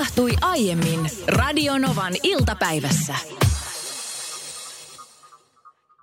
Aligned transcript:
tapahtui 0.00 0.32
aiemmin 0.40 1.10
Radionovan 1.28 2.12
iltapäivässä. 2.22 3.14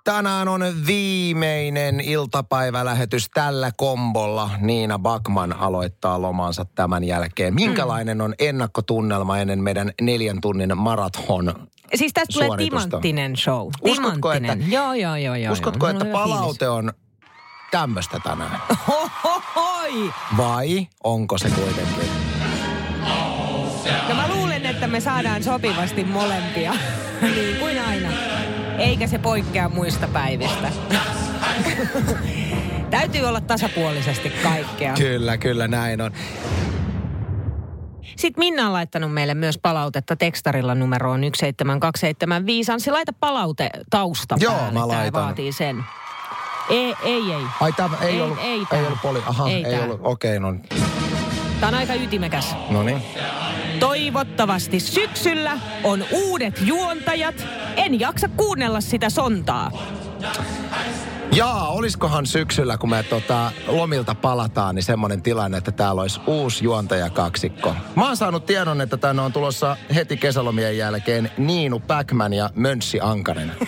Tänään 0.04 0.48
on 0.48 0.60
viimeinen 0.86 2.00
iltapäivälähetys 2.00 3.30
tällä 3.34 3.70
kombolla. 3.76 4.50
Niina 4.60 4.98
Bakman 4.98 5.52
aloittaa 5.52 6.22
lomansa 6.22 6.64
tämän 6.64 7.04
jälkeen. 7.04 7.54
Minkälainen 7.54 8.20
on 8.20 8.34
ennakkotunnelma 8.38 9.38
ennen 9.38 9.62
meidän 9.62 9.92
neljän 10.00 10.40
tunnin 10.40 10.78
marathon 10.78 11.68
Siis 11.94 12.12
tästä 12.12 12.32
tulee 12.32 12.58
timanttinen 12.58 13.36
show. 13.36 13.66
Uskotko, 13.82 14.32
timanttinen. 14.32 14.62
että- 14.62 14.74
joo, 14.74 14.94
joo, 14.94 15.16
joo, 15.16 15.34
joo. 15.34 15.52
Uskotko, 15.52 15.86
joo. 15.86 15.90
että 15.90 16.04
hyvä 16.04 16.18
palaute 16.18 16.68
on 16.68 16.92
tämmöistä 17.70 18.20
tänään? 18.24 18.60
Vai 20.36 20.86
onko 21.04 21.38
se 21.38 21.50
kuitenkin? 21.50 22.17
No 24.08 24.14
mä 24.14 24.28
luulen, 24.28 24.66
että 24.66 24.86
me 24.86 25.00
saadaan 25.00 25.42
sopivasti 25.42 26.04
molempia. 26.04 26.72
niin 27.36 27.56
kuin 27.56 27.82
aina. 27.84 28.08
Eikä 28.78 29.06
se 29.06 29.18
poikkea 29.18 29.68
muista 29.68 30.08
päivistä. 30.08 30.68
Täytyy 32.90 33.24
olla 33.24 33.40
tasapuolisesti 33.40 34.30
kaikkea. 34.42 34.94
Kyllä, 34.94 35.36
kyllä 35.36 35.68
näin 35.68 36.00
on. 36.00 36.10
Sitten 38.16 38.40
Minna 38.44 38.66
on 38.66 38.72
laittanut 38.72 39.12
meille 39.14 39.34
myös 39.34 39.58
palautetta 39.58 40.16
tekstarilla 40.16 40.74
numeroon 40.74 41.20
17275. 41.20 42.72
Anssi, 42.72 42.90
laita 42.90 43.12
palaute 43.20 43.70
tausta 43.90 44.36
Joo, 44.40 44.52
päälle. 44.54 44.72
mä 44.72 44.88
laitan. 44.88 45.22
vaatii 45.22 45.52
sen. 45.52 45.84
Ei, 46.70 46.94
ei, 47.02 47.32
ei. 47.32 47.42
Ai 47.60 47.72
tämä 47.72 47.96
ei, 48.00 48.08
Ei- 48.08 48.20
ollut, 48.22 48.38
ei 48.42 48.50
ei 48.58 48.66
tää. 48.70 48.78
ollut 48.78 48.98
poli. 49.02 49.22
Aha, 49.26 49.48
Ei 49.48 49.64
ei, 49.64 49.72
tää. 49.76 49.84
ollut. 49.84 50.00
Okei, 50.02 50.40
no, 50.40 50.54
Tämä 51.60 51.68
on 51.68 51.74
aika 51.74 51.94
ytimekäs. 51.94 52.56
no 52.70 52.82
niin. 52.82 53.02
Toivottavasti 53.80 54.80
syksyllä 54.80 55.58
on 55.84 56.04
uudet 56.12 56.54
juontajat. 56.60 57.46
En 57.76 58.00
jaksa 58.00 58.28
kuunnella 58.28 58.80
sitä 58.80 59.10
sontaa. 59.10 59.70
Jaa, 61.32 61.68
olisikohan 61.68 62.26
syksyllä, 62.26 62.78
kun 62.78 62.90
me 62.90 63.02
tota, 63.02 63.52
lomilta 63.66 64.14
palataan, 64.14 64.74
niin 64.74 64.82
semmoinen 64.82 65.22
tilanne, 65.22 65.58
että 65.58 65.72
täällä 65.72 66.02
olisi 66.02 66.20
uusi 66.26 66.64
juontajakaksikko. 66.64 67.74
Mä 67.96 68.06
oon 68.06 68.16
saanut 68.16 68.46
tiedon, 68.46 68.80
että 68.80 68.96
tänne 68.96 69.22
on 69.22 69.32
tulossa 69.32 69.76
heti 69.94 70.16
kesälomien 70.16 70.78
jälkeen 70.78 71.30
Niinu 71.38 71.80
Backman 71.80 72.32
ja 72.32 72.50
Mönssi 72.54 72.98
Ankanen. 73.02 73.52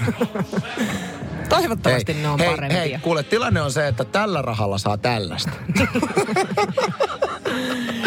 Toivottavasti 1.49 2.15
ne 2.15 2.29
on 2.29 2.39
hei, 2.39 2.51
parempia. 2.51 2.81
hei, 2.81 2.99
kuule, 3.03 3.23
tilanne 3.23 3.62
on 3.62 3.73
se, 3.73 3.89
että 3.89 4.05
tällä 4.05 4.43
rahalla 4.43 4.79
saa 4.79 4.99
tällaista. 4.99 5.51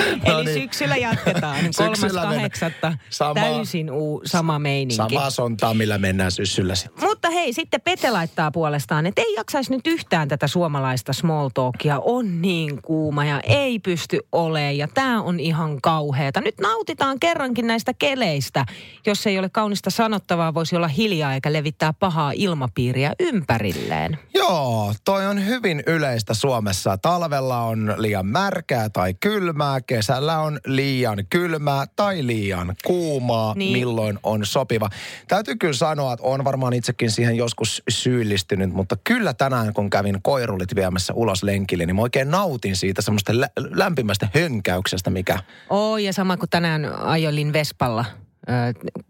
Eli 0.07 0.33
no 0.33 0.43
niin. 0.43 0.61
syksyllä 0.61 0.97
jatketaan. 0.97 1.57
Kolmas 1.77 1.99
Syksyllä 1.99 2.21
kahdeksatta. 2.21 2.97
Sama- 3.09 3.33
Täysin 3.33 3.91
uu, 3.91 4.21
sama 4.25 4.59
meininki. 4.59 4.95
Samaa 4.95 5.29
sontaa, 5.29 5.73
millä 5.73 5.97
mennään 5.97 6.31
syssyllä 6.31 6.75
sitten. 6.75 7.03
Mutta 7.09 7.29
hei, 7.29 7.53
sitten 7.53 7.81
Pete 7.81 8.11
laittaa 8.11 8.51
puolestaan, 8.51 9.05
että 9.05 9.21
ei 9.21 9.33
jaksaisi 9.33 9.71
nyt 9.71 9.87
yhtään 9.87 10.27
tätä 10.27 10.47
suomalaista 10.47 11.13
small 11.13 11.49
talkia. 11.53 11.99
On 11.99 12.41
niin 12.41 12.81
kuuma 12.81 13.25
ja 13.25 13.39
ei 13.39 13.79
pysty 13.79 14.19
olemaan 14.31 14.77
ja 14.77 14.87
tämä 14.93 15.21
on 15.21 15.39
ihan 15.39 15.81
kauheata. 15.81 16.41
Nyt 16.41 16.55
nautitaan 16.61 17.19
kerrankin 17.19 17.67
näistä 17.67 17.93
keleistä. 17.99 18.65
Jos 19.05 19.27
ei 19.27 19.39
ole 19.39 19.49
kaunista 19.49 19.89
sanottavaa, 19.89 20.53
voisi 20.53 20.75
olla 20.75 20.87
hiljaa 20.87 21.33
eikä 21.33 21.53
levittää 21.53 21.93
pahaa 21.93 22.31
ilmapiiriä 22.35 23.13
ympärilleen. 23.19 24.17
Joo, 24.33 24.93
toi 25.05 25.25
on 25.27 25.45
hyvin 25.45 25.83
yleistä 25.87 26.33
Suomessa. 26.33 26.97
Talvella 26.97 27.61
on 27.61 27.95
liian 27.97 28.25
märkää 28.25 28.89
tai 28.89 29.13
kylmää, 29.13 29.81
kesällä 29.97 30.39
on 30.39 30.59
liian 30.66 31.17
kylmää 31.30 31.86
tai 31.95 32.27
liian 32.27 32.75
kuumaa, 32.86 33.53
Niin. 33.55 33.77
milloin 33.77 34.19
on 34.23 34.45
sopiva. 34.45 34.89
Täytyy 35.27 35.55
kyllä 35.55 35.73
sanoa, 35.73 36.13
että 36.13 36.25
on 36.25 36.44
varmaan 36.44 36.73
itsekin 36.73 37.11
siihen 37.11 37.36
joskus 37.38 37.83
syyllistynyt, 37.89 38.73
mutta 38.73 38.98
kyllä 39.04 39.33
tänään 39.33 39.73
kun 39.73 39.89
kävin 39.89 40.20
koirulit 40.21 40.76
viemässä 40.76 41.14
ulos 41.14 41.43
lenkille, 41.43 41.86
niin 41.86 41.95
mä 41.95 42.02
oikein 42.02 42.31
nautin 42.31 42.76
siitä 42.76 43.02
semmoista 43.02 43.39
lä- 43.39 43.49
lämpimästä 43.58 44.27
hönkäyksestä, 44.33 45.09
mikä... 45.09 45.39
Oo, 45.70 45.98
ja 45.98 46.14
sama 46.14 46.37
kuin 46.37 46.49
tänään 46.49 46.95
ajoilin 46.99 47.54
Vespalla 47.54 48.05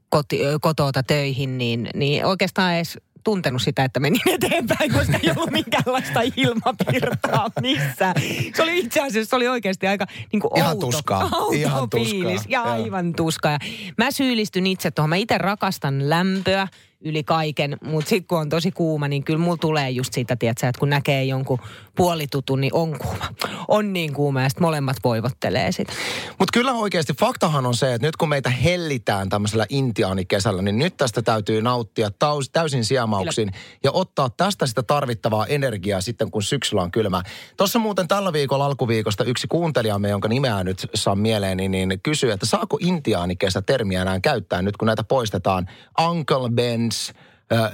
koti, 0.10 0.40
kotoota 0.62 1.04
töihin, 1.04 1.58
niin, 1.58 1.90
niin 1.94 2.26
oikeastaan 2.26 2.76
edes 2.76 2.98
tuntenut 3.24 3.62
sitä, 3.62 3.84
että 3.84 4.00
menin 4.00 4.22
eteenpäin, 4.36 4.94
koska 4.94 5.20
ei 5.24 5.32
ollut 5.36 5.52
minkäänlaista 5.52 6.20
ilmavirtaa 6.38 7.50
missään. 7.62 8.16
Se 8.56 8.64
oli 8.64 8.80
itse 8.80 9.00
asiassa, 9.00 9.30
se 9.30 9.36
oli 9.36 9.48
oikeasti 9.48 9.88
aika 9.88 10.06
niin 10.32 10.40
kuin 10.40 10.58
Ihan 10.58 10.74
outo, 10.74 10.86
tuskaa. 10.86 11.24
outo 11.34 11.52
Ihan 11.52 11.90
tuskaa. 11.90 12.32
Ja 12.32 12.40
Joo. 12.48 12.64
aivan 12.64 13.14
tuskaa. 13.14 13.52
Ja 13.52 13.60
mä 13.98 14.12
syyllistyn 14.12 14.68
itse 14.68 14.92
tuohon. 14.92 15.10
Mä 15.10 15.16
itse 15.16 15.38
rakastan 15.38 16.10
lämpöä 16.10 16.68
yli 17.02 17.24
kaiken, 17.24 17.78
mutta 17.82 18.10
sitten 18.10 18.28
kun 18.28 18.40
on 18.40 18.50
tosi 18.50 18.72
kuuma, 18.72 19.08
niin 19.08 19.24
kyllä 19.24 19.40
mulla 19.40 19.58
tulee 19.58 19.90
just 19.90 20.14
siitä, 20.14 20.36
tiedätkö, 20.36 20.68
että 20.68 20.80
kun 20.80 20.90
näkee 20.90 21.24
jonkun 21.24 21.60
puolitutun, 21.96 22.62
niin 22.62 22.74
on 22.74 23.00
kuuma. 23.00 23.26
On 23.68 23.94
niin 23.94 24.14
kuuma 24.14 24.42
ja 24.42 24.50
sitten 24.50 24.64
molemmat 24.64 24.98
voivottelee 25.04 25.72
sitä. 25.72 25.94
Mutta 26.40 26.60
kyllä 26.60 26.74
oikeasti 26.74 27.14
faktahan 27.14 27.66
on 27.66 27.76
se, 27.76 27.94
että 27.94 28.08
nyt 28.08 28.16
kun 28.16 28.30
meitä 28.30 28.50
hellitään 28.50 29.30
tämmöisellä 29.30 29.66
intiaanikesällä, 29.70 30.62
niin 30.62 30.80
nyt 30.80 30.98
tästä 30.98 31.22
täytyy 31.22 31.62
nauttia 31.62 32.12
taus, 32.20 32.50
täysin 32.50 32.86
siemauksin 32.86 33.52
ja 33.84 33.92
ottaa 33.92 34.30
tästä 34.30 34.68
sitä 34.68 34.84
tarvittavaa 34.84 35.46
energiaa 35.46 36.02
sitten, 36.02 36.32
kun 36.32 36.44
syksyllä 36.44 36.82
on 36.82 36.92
kylmää. 36.92 37.22
Tuossa 37.58 37.80
muuten 37.80 38.08
tällä 38.08 38.34
viikolla 38.34 38.66
alkuviikosta 38.66 39.24
yksi 39.24 39.48
kuuntelijamme, 39.48 40.10
jonka 40.10 40.28
nimeä 40.28 40.64
nyt 40.64 40.88
saa 40.96 41.16
mieleeni, 41.16 41.70
niin 41.70 42.00
kysyi, 42.04 42.32
että 42.32 42.46
saako 42.46 42.78
intiaanikesä 42.82 43.62
termiä 43.62 44.02
enää 44.02 44.20
käyttää 44.20 44.62
nyt, 44.62 44.78
kun 44.78 44.86
näitä 44.86 45.04
poistetaan. 45.04 45.70
Uncle 46.10 46.48
Ben's 46.48 47.14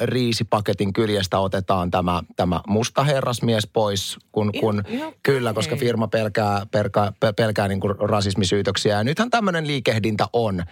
riisipaketin 0.02 0.94
kyljestä 0.94 1.40
otetaan 1.40 1.92
tämä, 1.92 2.24
tämä 2.36 2.62
musta 2.68 3.04
herrasmies 3.04 3.68
pois, 3.68 4.18
kun, 4.32 4.52
kun 4.60 4.84
Ihan- 4.88 5.14
kyllä, 5.24 5.54
koska 5.54 5.76
firma 5.76 6.08
pelkää, 6.08 6.66
pelkää, 6.72 7.14
pe- 7.20 7.34
pelkää 7.34 7.68
niin 7.68 7.80
kuin 7.80 7.96
rasismisyytöksiä. 8.00 8.98
Ja 8.98 9.04
nythän 9.04 9.30
tämmöinen 9.30 9.68
liikehdintä 9.68 10.28
on 10.34 10.64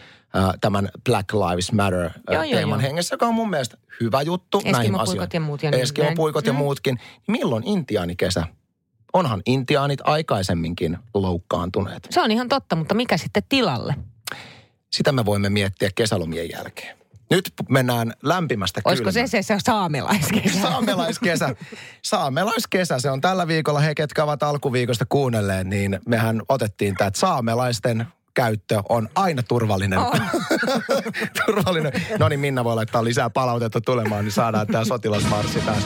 tämän 0.61 0.89
Black 1.05 1.33
Lives 1.33 1.71
Matter 1.71 1.99
Joo, 1.99 2.11
joo, 2.29 2.43
teeman 2.43 2.79
joo. 2.79 2.87
hengessä, 2.89 3.13
joka 3.13 3.25
on 3.25 3.33
mun 3.33 3.49
mielestä 3.49 3.77
hyvä 4.01 4.21
juttu 4.21 4.61
näihin 4.65 4.75
Eskimopuikot 4.79 5.09
asioihin. 5.09 5.29
ja 5.33 5.39
muut 5.39 5.63
ja 5.63 5.71
niin 5.71 5.81
Eskimopuikot 5.83 6.45
ja. 6.45 6.53
Mm. 6.53 6.57
muutkin. 6.57 6.99
Milloin 7.27 7.63
intiaanikesä? 7.67 8.43
Onhan 9.13 9.41
intiaanit 9.45 9.99
aikaisemminkin 10.03 10.97
loukkaantuneet. 11.13 12.07
Se 12.09 12.21
on 12.21 12.31
ihan 12.31 12.49
totta, 12.49 12.75
mutta 12.75 12.95
mikä 12.95 13.17
sitten 13.17 13.43
tilalle? 13.49 13.95
Sitä 14.91 15.11
me 15.11 15.25
voimme 15.25 15.49
miettiä 15.49 15.89
kesälomien 15.95 16.49
jälkeen. 16.51 16.97
Nyt 17.29 17.51
mennään 17.69 18.13
lämpimästä 18.23 18.81
Olisiko 18.85 19.09
kylmään. 19.09 19.27
se 19.27 19.43
se, 19.43 19.53
se 19.55 19.59
saamelaiskesä? 19.65 20.61
Saamelaiskesä. 20.69 21.55
Saamelaiskesä, 22.01 22.99
se 22.99 23.09
on 23.09 23.21
tällä 23.21 23.47
viikolla. 23.47 23.79
He, 23.79 23.95
ketkä 23.95 24.23
ovat 24.23 24.43
alkuviikosta 24.43 25.05
kuunnelleet, 25.09 25.67
niin 25.67 25.99
mehän 26.07 26.41
otettiin 26.49 26.95
tämä, 26.95 27.07
että 27.07 27.19
saamelaisten 27.19 28.07
käyttö 28.33 28.81
on 28.89 29.09
aina 29.15 29.43
turvallinen. 29.43 29.99
On. 29.99 30.21
turvallinen. 31.45 31.91
No 32.19 32.29
niin, 32.29 32.39
Minna 32.39 32.63
voi 32.63 32.75
laittaa 32.75 33.03
lisää 33.03 33.29
palautetta 33.29 33.81
tulemaan, 33.81 34.25
niin 34.25 34.31
saadaan 34.31 34.67
tämä 34.67 34.85
sotilasmarssi 34.85 35.61
taas. 35.61 35.83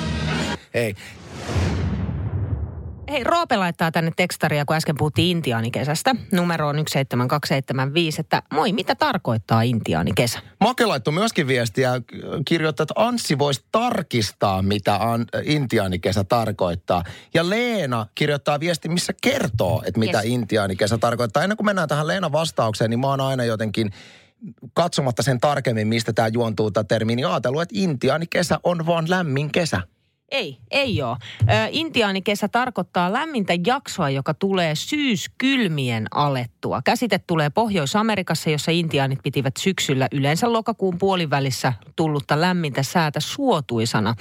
Hei, 0.74 0.96
Hei, 3.12 3.24
Roope 3.24 3.58
laittaa 3.58 3.92
tänne 3.92 4.12
tekstaria, 4.16 4.66
kun 4.66 4.76
äsken 4.76 4.96
puhuttiin 4.98 5.38
intiaanikesästä. 5.38 6.16
Numero 6.32 6.68
on 6.68 6.76
17275, 6.76 8.22
että 8.22 8.44
moi, 8.54 8.74
mitä 8.74 8.96
tarkoittaa 8.96 9.62
intiaanikesä? 9.62 10.40
Make 10.60 10.86
laittoi 10.86 11.14
myöskin 11.14 11.48
viestiä, 11.48 12.02
kirjoittaa, 12.48 12.84
että 12.84 12.94
Anssi 12.96 13.40
voisi 13.40 13.66
tarkistaa, 13.72 14.62
mitä 14.62 14.96
an, 14.96 15.26
intiaanikesä 15.44 16.24
tarkoittaa. 16.24 17.04
Ja 17.34 17.50
Leena 17.50 18.06
kirjoittaa 18.16 18.60
viesti, 18.60 18.90
missä 18.90 19.14
kertoo, 19.22 19.84
että 19.86 20.00
mitä 20.00 20.18
Yes. 20.22 20.34
intiaanikesä 20.34 20.98
tarkoittaa. 20.98 21.44
Ennen 21.44 21.58
kuin 21.58 21.66
mennään 21.66 21.88
tähän 21.88 22.08
Leenan 22.08 22.32
vastaukseen, 22.32 22.90
niin 22.90 23.00
mä 23.00 23.08
oon 23.08 23.22
aina 23.22 23.44
jotenkin 23.44 23.92
katsomatta 24.74 25.24
sen 25.24 25.40
tarkemmin, 25.40 25.88
mistä 25.88 26.14
tämä 26.14 26.28
juontuu 26.28 26.72
tämä 26.72 26.84
termi, 26.84 27.16
niin 27.16 27.28
ajatellut, 27.28 27.62
että 27.62 27.76
intiaanikesä 27.78 28.60
on 28.64 28.86
vaan 28.86 29.06
lämmin 29.10 29.52
kesä. 29.52 29.82
Ei, 30.32 30.58
ei 30.72 31.02
ole. 31.02 31.18
Ö, 31.42 31.46
intiaanikesä 31.72 32.48
tarkoittaa 32.48 33.14
lämmintä 33.14 33.54
jaksoa, 33.68 34.10
joka 34.10 34.34
tulee 34.34 34.76
syyskylmien 34.76 36.08
alettua. 36.12 36.82
Käsite 36.82 37.20
tulee 37.20 37.50
Pohjois-Amerikassa, 37.50 38.50
jossa 38.50 38.72
intiaanit 38.72 39.20
pitivät 39.24 39.58
syksyllä 39.58 40.08
yleensä 40.12 40.54
lokakuun 40.54 40.98
puolivälissä 40.98 41.74
tullutta 41.96 42.42
lämmintä 42.42 42.84
säätä 42.84 43.20
suotuisana 43.20 44.16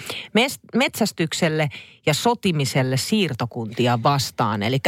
metsästykselle 0.75 1.69
ja 2.07 2.15
sotimiselle 2.15 2.97
siirtokuntia 2.97 4.03
vastaan. 4.03 4.63
Eli 4.63 4.79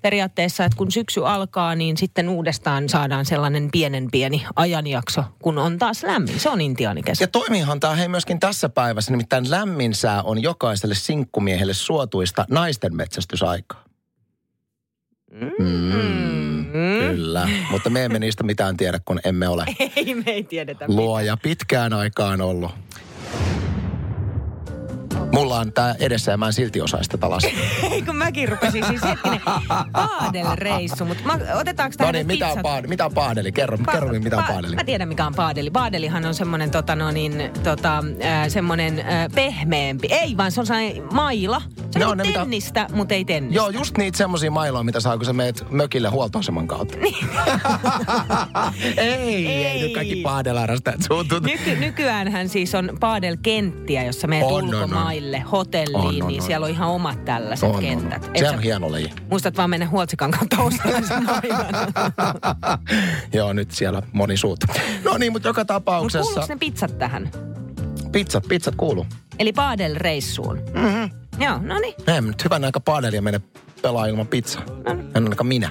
periaatteessa, 0.00 0.64
että 0.64 0.76
kun 0.76 0.92
syksy 0.92 1.26
alkaa, 1.26 1.74
niin 1.74 1.96
sitten 1.96 2.28
uudestaan 2.28 2.88
saadaan 2.88 3.24
sellainen 3.24 3.68
pienen 3.72 4.08
pieni 4.10 4.46
ajanjakso, 4.56 5.24
kun 5.42 5.58
on 5.58 5.78
taas 5.78 6.02
lämmin. 6.02 6.40
Se 6.40 6.48
on 6.48 6.60
intiaanikesä. 6.60 7.24
Ja 7.24 7.28
toimiihan 7.28 7.80
tämä 7.80 7.94
hei 7.94 8.08
myöskin 8.08 8.40
tässä 8.40 8.68
päivässä, 8.68 9.10
nimittäin 9.10 9.50
lämmin 9.50 9.94
sää 9.94 10.22
on 10.22 10.42
jokaiselle 10.72 10.94
sinkkumiehelle 10.94 11.74
suotuista 11.74 12.44
naisten 12.50 12.96
metsästysaikaa. 12.96 13.84
Mm. 15.58 16.66
Kyllä, 16.98 17.48
mutta 17.70 17.90
me 17.90 18.04
emme 18.04 18.18
niistä 18.18 18.42
mitään 18.44 18.76
tiedä, 18.76 19.00
kun 19.04 19.20
emme 19.24 19.48
ole 19.48 19.64
Ei, 19.96 20.14
me 20.14 20.22
ei 20.26 20.42
tiedetä. 20.44 20.84
luoja 20.88 21.36
pitkään 21.36 21.92
aikaan 21.92 22.40
ollut. 22.40 22.70
Mulla 25.32 25.58
on 25.58 25.72
tää 25.72 25.94
edessä 25.98 26.30
ja 26.32 26.36
mä 26.36 26.46
en 26.46 26.52
silti 26.52 26.80
osaa 26.80 27.02
sitä 27.02 27.18
talasta. 27.18 27.50
Ei, 27.90 28.02
kun 28.02 28.16
mäkin 28.16 28.48
rupesin 28.48 28.84
siis 28.86 29.02
hetkinen 29.04 29.40
paadelreissu, 29.92 31.04
mutta 31.04 31.22
ma, 31.26 31.32
otetaanko 31.60 31.92
No 31.94 31.96
tähän 31.98 32.14
niin, 32.14 32.26
mitä 32.26 32.48
on, 32.48 32.58
paad- 32.58 32.86
mitä 32.88 33.06
on 33.06 33.14
paadeli? 33.14 33.52
Kerro, 33.52 33.76
Pa- 33.76 33.92
kerro 33.92 34.08
mitä 34.20 34.36
on 34.36 34.44
pa- 34.44 34.52
paadeli. 34.52 34.76
Mä 34.76 34.84
tiedän, 34.84 35.08
mikä 35.08 35.26
on 35.26 35.34
paadeli. 35.34 35.70
Paadelihan 35.70 36.24
on 36.26 36.34
semmoinen 36.34 36.70
tota, 36.70 36.96
no 36.96 37.10
niin, 37.10 37.50
tota, 37.62 37.98
äh, 38.24 38.48
semmoinen 38.48 38.98
äh, 38.98 39.06
pehmeämpi. 39.34 40.08
Ei, 40.10 40.36
vaan 40.36 40.52
se 40.52 40.60
on 40.60 40.66
sellainen 40.66 41.02
maila. 41.14 41.62
Se 41.90 42.04
on 42.04 42.10
on 42.10 42.16
ne, 42.18 42.22
niin 42.22 42.30
mitä- 42.30 42.40
tennistä, 42.40 42.86
mutta 42.94 43.14
ei 43.14 43.24
tennistä. 43.24 43.56
Joo, 43.56 43.68
just 43.70 43.98
niitä 43.98 44.18
semmosia 44.18 44.50
mailoja, 44.50 44.82
mitä 44.82 45.00
saa, 45.00 45.16
kun 45.16 45.26
sä 45.26 45.32
meet 45.32 45.64
mökille 45.70 46.08
huoltoaseman 46.08 46.68
kautta. 46.68 46.96
ei, 48.96 49.46
ei, 49.46 49.46
Ei. 49.66 49.82
nyt 49.82 49.94
kaikki 49.94 50.16
paadelarastajat 50.16 51.02
suuntut. 51.02 51.42
Nyky, 51.42 51.76
nykyäänhän 51.76 52.48
siis 52.48 52.74
on 52.74 52.96
paadelkenttiä, 53.00 54.04
jossa 54.04 54.26
menet 54.28 54.46
On, 54.46 54.74
on, 54.74 54.82
on. 54.84 54.90
Ulkomaille, 55.22 55.40
hotelliin, 55.40 55.96
On, 55.96 56.06
on, 56.06 56.14
niin 56.28 56.40
on. 56.40 56.46
siellä 56.46 56.64
on 56.64 56.70
ihan 56.70 56.88
omat 56.88 57.24
tällaiset 57.24 57.68
On, 57.68 57.74
on, 57.76 57.80
kentät. 57.82 58.24
on. 58.24 58.30
Et 58.34 58.38
Se 58.38 58.50
on 58.50 58.60
hieno 58.60 58.90
laji. 58.92 59.10
Muistat 59.30 59.56
vaan 59.56 59.70
mennä 59.70 59.88
Huoltsikan 59.88 60.30
kautta. 60.30 60.56
Joo, 63.32 63.52
nyt 63.52 63.70
siellä 63.70 64.02
moni 64.12 64.36
suut. 64.36 64.60
No 65.04 65.18
niin, 65.18 65.32
mutta 65.32 65.48
joka 65.48 65.60
Mutta 65.60 65.74
tapauksessa 65.74 66.20
kuuluuko 66.22 66.46
ne 66.54 66.56
pizzat 66.56 66.98
tähän? 66.98 67.30
pizzat, 68.12 68.44
pizzat 68.48 68.74
kuuluu. 68.74 69.06
Eli 69.38 69.52
paadelreissuun. 69.52 70.58
Mm-hmm. 70.74 71.10
Joo, 71.38 71.58
no 71.58 71.78
niin. 71.78 71.94
Emme 72.06 72.28
nyt 72.30 72.44
hyvän 72.44 72.64
aika 72.64 72.80
paadelia 72.80 73.22
mene 73.22 73.40
pelaa 73.82 74.06
ilman 74.06 74.26
pizzaa. 74.26 74.62
No 74.86 74.92
niin. 74.94 75.06
En 75.14 75.22
ainakaan 75.24 75.46
minä. 75.46 75.70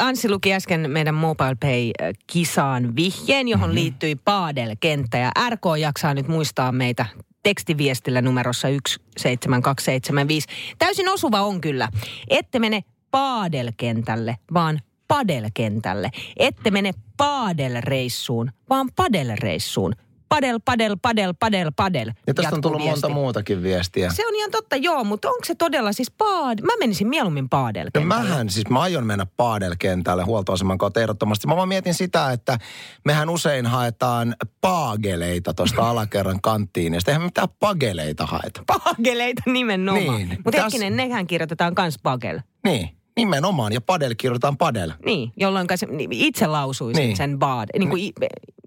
Anssi 0.00 0.28
luki 0.28 0.54
äsken 0.54 0.90
meidän 0.90 1.14
Mobile 1.14 1.56
Pay-kisaan 1.60 2.96
vihjeen, 2.96 3.48
johon 3.48 3.68
mm-hmm. 3.68 3.74
liittyi 3.74 4.16
paadelkenttä. 4.16 5.18
Ja 5.18 5.32
RK 5.50 5.62
jaksaa 5.80 6.14
nyt 6.14 6.28
muistaa 6.28 6.72
meitä 6.72 7.06
tekstiviestillä 7.42 8.22
numerossa 8.22 8.68
17275. 8.68 10.48
Täysin 10.78 11.08
osuva 11.08 11.40
on 11.40 11.60
kyllä. 11.60 11.88
Ette 12.30 12.58
mene 12.58 12.84
paadelkentälle, 13.10 14.36
vaan 14.54 14.80
padelkentälle. 15.08 16.10
Ette 16.36 16.70
mene 16.70 16.92
paadelreissuun, 17.16 18.52
vaan 18.70 18.88
padelreissuun. 18.96 19.92
Padel, 20.28 20.60
padel, 20.64 20.96
padel, 21.02 21.34
padel, 21.40 21.70
padel. 21.76 22.12
Ja 22.26 22.34
tästä 22.34 22.54
on 22.54 22.60
tullut 22.60 22.80
viesti. 22.82 23.00
monta 23.00 23.08
muutakin 23.14 23.62
viestiä. 23.62 24.10
Se 24.12 24.26
on 24.26 24.34
ihan 24.34 24.50
totta, 24.50 24.76
joo, 24.76 25.04
mutta 25.04 25.28
onko 25.28 25.44
se 25.44 25.54
todella 25.54 25.92
siis 25.92 26.10
paad... 26.10 26.58
Mä 26.62 26.72
menisin 26.78 27.08
mieluummin 27.08 27.44
No 27.44 27.48
paadelkentälle. 27.50 28.06
mähän, 28.06 28.50
siis 28.50 28.68
mä 28.70 28.80
aion 28.80 29.06
mennä 29.06 29.26
paadelkentälle 29.36 30.22
huoltoaseman 30.24 30.78
kautta 30.78 31.00
ehdottomasti. 31.00 31.46
Mä 31.46 31.56
vaan 31.56 31.68
mietin 31.68 31.94
sitä, 31.94 32.32
että 32.32 32.58
mehän 33.04 33.28
usein 33.30 33.66
haetaan 33.66 34.34
paageleita 34.60 35.54
tuosta 35.54 35.82
alakerran 35.90 36.40
kanttiin. 36.42 36.94
Ja 36.94 37.00
sitten 37.00 37.12
eihän 37.12 37.22
me 37.22 37.26
mitään 37.26 37.48
pageleita 37.60 38.26
haeta. 38.26 38.62
Pageleita 38.66 39.42
nimenomaan. 39.46 40.04
Niin. 40.16 40.28
Mutta 40.44 40.58
Täs- 40.60 40.62
hetkinen, 40.62 40.96
nehän 40.96 41.26
kirjoitetaan 41.26 41.74
kans 41.74 41.96
pagel. 42.02 42.40
Niin, 42.64 42.88
nimenomaan. 43.18 43.72
Ja 43.72 43.80
padel 43.80 44.14
kirjoitetaan 44.18 44.56
padel. 44.56 44.92
Niin, 45.04 45.32
jolloin 45.36 45.66
se, 45.76 45.86
niin, 45.86 46.12
itse 46.12 46.46
lausuisin 46.46 47.02
Niin. 47.02 47.16
sen 47.16 47.38
baad. 47.38 47.68
Niin 47.78 47.90
kuin, 47.90 48.04
i- 48.04 48.12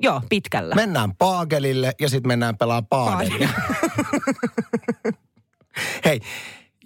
joo, 0.01 0.21
pitkällä. 0.30 0.75
Mennään 0.75 1.15
paagelille 1.15 1.94
ja 2.01 2.09
sitten 2.09 2.27
mennään 2.27 2.57
pelaa 2.57 2.81
paadelia. 2.81 3.50
Hei, 6.06 6.19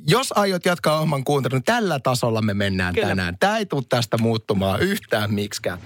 jos 0.08 0.34
aiot 0.38 0.66
jatkaa 0.66 1.00
oman 1.00 1.24
kuuntelun, 1.24 1.64
tällä 1.64 2.00
tasolla 2.00 2.42
me 2.42 2.54
mennään 2.54 2.94
Kyllä. 2.96 3.08
Tänään. 3.08 3.38
Tämä 3.40 3.58
ei 3.58 3.66
tule 3.66 3.84
tästä 3.90 4.18
muuttumaan 4.18 4.80
yhtään 4.82 5.34
miksikään. 5.34 5.80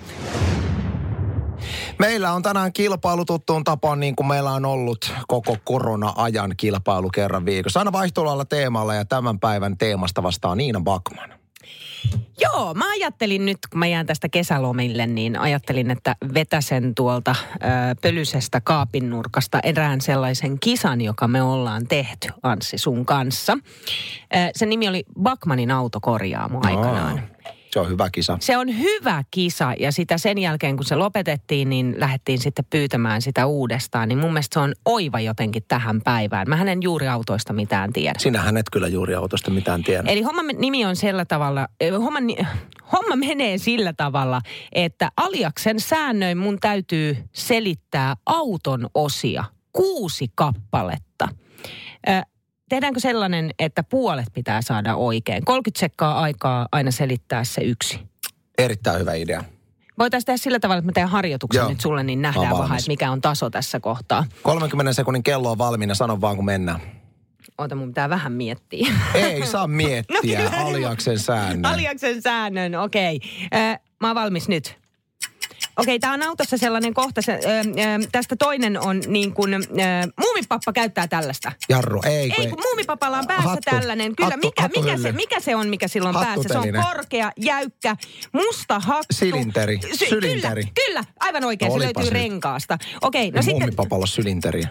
Meillä 1.99 2.33
on 2.33 2.41
tänään 2.43 2.73
kilpailu 2.73 3.25
tuttuun 3.25 3.63
tapaan 3.63 3.99
niin 3.99 4.15
kuin 4.15 4.27
meillä 4.27 4.51
on 4.51 4.65
ollut 4.65 5.13
koko 5.27 5.57
korona-ajan 5.63 6.53
kilpailu 6.57 7.09
kerran 7.09 7.45
viikossa. 7.45 7.79
Aina 7.79 7.91
vaihtelalla 7.91 8.45
teemalla 8.45 8.95
ja 8.95 9.05
tämän 9.05 9.39
päivän 9.39 9.77
teemasta 9.77 10.23
vastaa 10.23 10.55
Niina 10.55 10.81
Bakman. 10.81 11.38
Joo, 12.41 12.73
mä 12.73 12.91
ajattelin 12.91 13.45
nyt, 13.45 13.57
kun 13.69 13.79
mä 13.79 13.87
jään 13.87 14.05
tästä 14.05 14.29
kesälomille, 14.29 15.07
niin 15.07 15.39
ajattelin, 15.39 15.91
että 15.91 16.15
vetäsen 16.33 16.95
tuolta 16.95 17.35
ö, 17.55 17.57
pölysestä 18.01 18.61
kaapin 18.61 19.09
nurkasta 19.09 19.59
erään 19.63 20.01
sellaisen 20.01 20.59
kisan, 20.59 21.01
joka 21.01 21.27
me 21.27 21.41
ollaan 21.41 21.87
tehty, 21.87 22.29
Anssi, 22.43 22.77
sun 22.77 23.05
kanssa. 23.05 23.53
Ö, 23.53 24.37
sen 24.55 24.69
nimi 24.69 24.87
oli 24.89 25.03
Bakmanin 25.21 25.71
autokorjaamo 25.71 26.59
aikanaan. 26.63 27.19
Aa, 27.19 27.53
Se 27.71 27.79
on 27.79 27.89
hyvä 27.89 28.09
kisa. 28.11 28.37
Se 28.41 28.57
on 28.57 28.79
hyvä 28.79 29.23
kisa 29.31 29.73
ja 29.79 29.91
sitä 29.91 30.17
sen 30.17 30.37
jälkeen, 30.37 30.75
kun 30.75 30.85
se 30.85 30.95
lopetettiin, 30.95 31.69
niin 31.69 31.95
lähdettiin 31.97 32.39
sitten 32.39 32.65
pyytämään 32.69 33.21
sitä 33.21 33.45
uudestaan. 33.45 34.09
Niin 34.09 34.19
mun 34.19 34.33
mielestä 34.33 34.53
se 34.53 34.59
on 34.59 34.73
oiva 34.85 35.19
jotenkin 35.19 35.63
tähän 35.67 36.01
päivään. 36.01 36.49
Mä 36.49 36.71
en 36.71 36.83
juuri 36.83 37.07
autoista 37.07 37.53
mitään 37.53 37.93
tiedä. 37.93 38.19
Sinähän 38.19 38.57
et 38.57 38.65
kyllä 38.71 38.87
juuri 38.87 39.15
autosta 39.15 39.51
mitään 39.51 39.83
tiedä. 39.83 40.11
Eli 40.11 40.21
homman 40.21 40.45
nimi 40.57 40.85
on 40.85 40.95
sillä 40.95 41.25
tavalla, 41.25 41.67
homman, 42.03 42.27
ni- 42.27 42.37
homma 42.91 43.15
menee 43.15 43.57
sillä 43.57 43.93
tavalla, 43.93 44.41
että 44.71 45.11
Aliaksen 45.17 45.79
säännöin 45.79 46.37
mun 46.37 46.57
täytyy 46.59 47.17
selittää 47.33 48.15
auton 48.25 48.87
osia, 48.93 49.43
kuusi 49.73 50.25
kappaletta. 50.35 51.27
Tehdäänkö 52.69 52.99
sellainen, 52.99 53.51
että 53.59 53.83
puolet 53.83 54.25
pitää 54.33 54.61
saada 54.61 54.95
oikein? 54.95 55.45
30 55.45 55.79
sekkaa 55.79 56.19
aikaa 56.19 56.67
aina 56.71 56.91
selittää 56.91 57.43
se 57.43 57.61
yksi. 57.61 57.99
Erittäin 58.57 58.99
hyvä 58.99 59.13
idea. 59.13 59.43
Voitaisiin 59.99 60.25
tehdä 60.25 60.37
sillä 60.37 60.59
tavalla, 60.59 60.79
että 60.79 60.85
mä 60.87 60.91
teen 60.93 61.07
harjoituksen 61.07 61.59
Joo. 61.59 61.69
nyt 61.69 61.81
sulle, 61.81 62.03
niin 62.03 62.21
nähdään 62.21 62.57
vähän, 62.57 62.77
että 62.77 62.87
mikä 62.87 63.11
on 63.11 63.21
taso 63.21 63.49
tässä 63.49 63.79
kohtaa. 63.79 64.25
30 64.43 64.93
sekunnin 64.93 65.23
kello 65.23 65.51
on 65.51 65.57
valmiina, 65.57 65.95
sano 65.95 66.21
vaan 66.21 66.35
kun 66.35 66.45
mennään. 66.45 66.79
Oota, 67.57 67.75
mun 67.75 67.87
pitää 67.87 68.09
vähän 68.09 68.31
miettiä. 68.31 68.87
Ei 69.13 69.45
saa 69.45 69.67
miettiä 69.83 70.43
No. 70.43 70.67
Aliaksen 70.67 71.19
säännön. 71.19 71.73
Aliaksen 71.73 72.21
säännön, 72.21 72.75
okei. 72.75 73.15
Okay. 73.45 73.75
Mä 74.01 74.07
oon 74.07 74.15
valmis 74.15 74.49
nyt. 74.49 74.78
Okei, 75.79 75.99
tämä 75.99 76.13
on 76.13 76.23
autossa 76.23 76.57
sellainen 76.57 76.93
kohta. 76.93 77.21
Se, 77.21 77.31
ö, 77.33 77.37
ö, 77.37 78.07
tästä 78.11 78.35
toinen 78.35 78.79
on 78.81 79.01
niin 79.07 79.33
kuin, 79.33 79.53
ö, 79.53 79.59
muumipappa 80.19 80.73
käyttää 80.73 81.07
tällaista. 81.07 81.51
Jarru, 81.69 82.01
ei. 82.05 82.33
Ei, 82.39 82.47
kun 82.47 82.61
muumipapalla 82.65 83.17
on 83.17 83.27
päässä 83.27 83.49
Hattu. 83.49 83.71
tällainen. 83.71 84.15
Kyllä, 84.15 84.29
Hattu- 84.29 84.47
mikä, 84.47 84.69
mikä, 84.81 84.97
se, 84.97 85.11
mikä 85.11 85.39
se 85.39 85.55
on, 85.55 85.67
mikä 85.67 85.87
sillä 85.87 86.09
on 86.09 86.15
päässä? 86.15 86.49
Se 86.49 86.57
on 86.57 86.65
korkea, 86.93 87.31
jäykkä, 87.37 87.95
musta 88.33 88.79
hattu. 88.79 89.05
Silinteri. 89.13 89.79
Sy- 89.93 90.05
Sylinteri. 90.05 90.63
Kyllä, 90.63 90.73
kyllä, 90.85 91.03
aivan 91.19 91.43
oikein. 91.43 91.69
No 91.69 91.75
se 91.77 91.83
löytyy 91.83 92.03
nyt. 92.03 92.13
renkaasta. 92.13 92.77
Okei, 93.01 93.31
no 93.31 93.35
no 93.35 93.41
sitten, 93.41 93.61
mummipapalla 93.61 94.05
sylinteriä. 94.05 94.67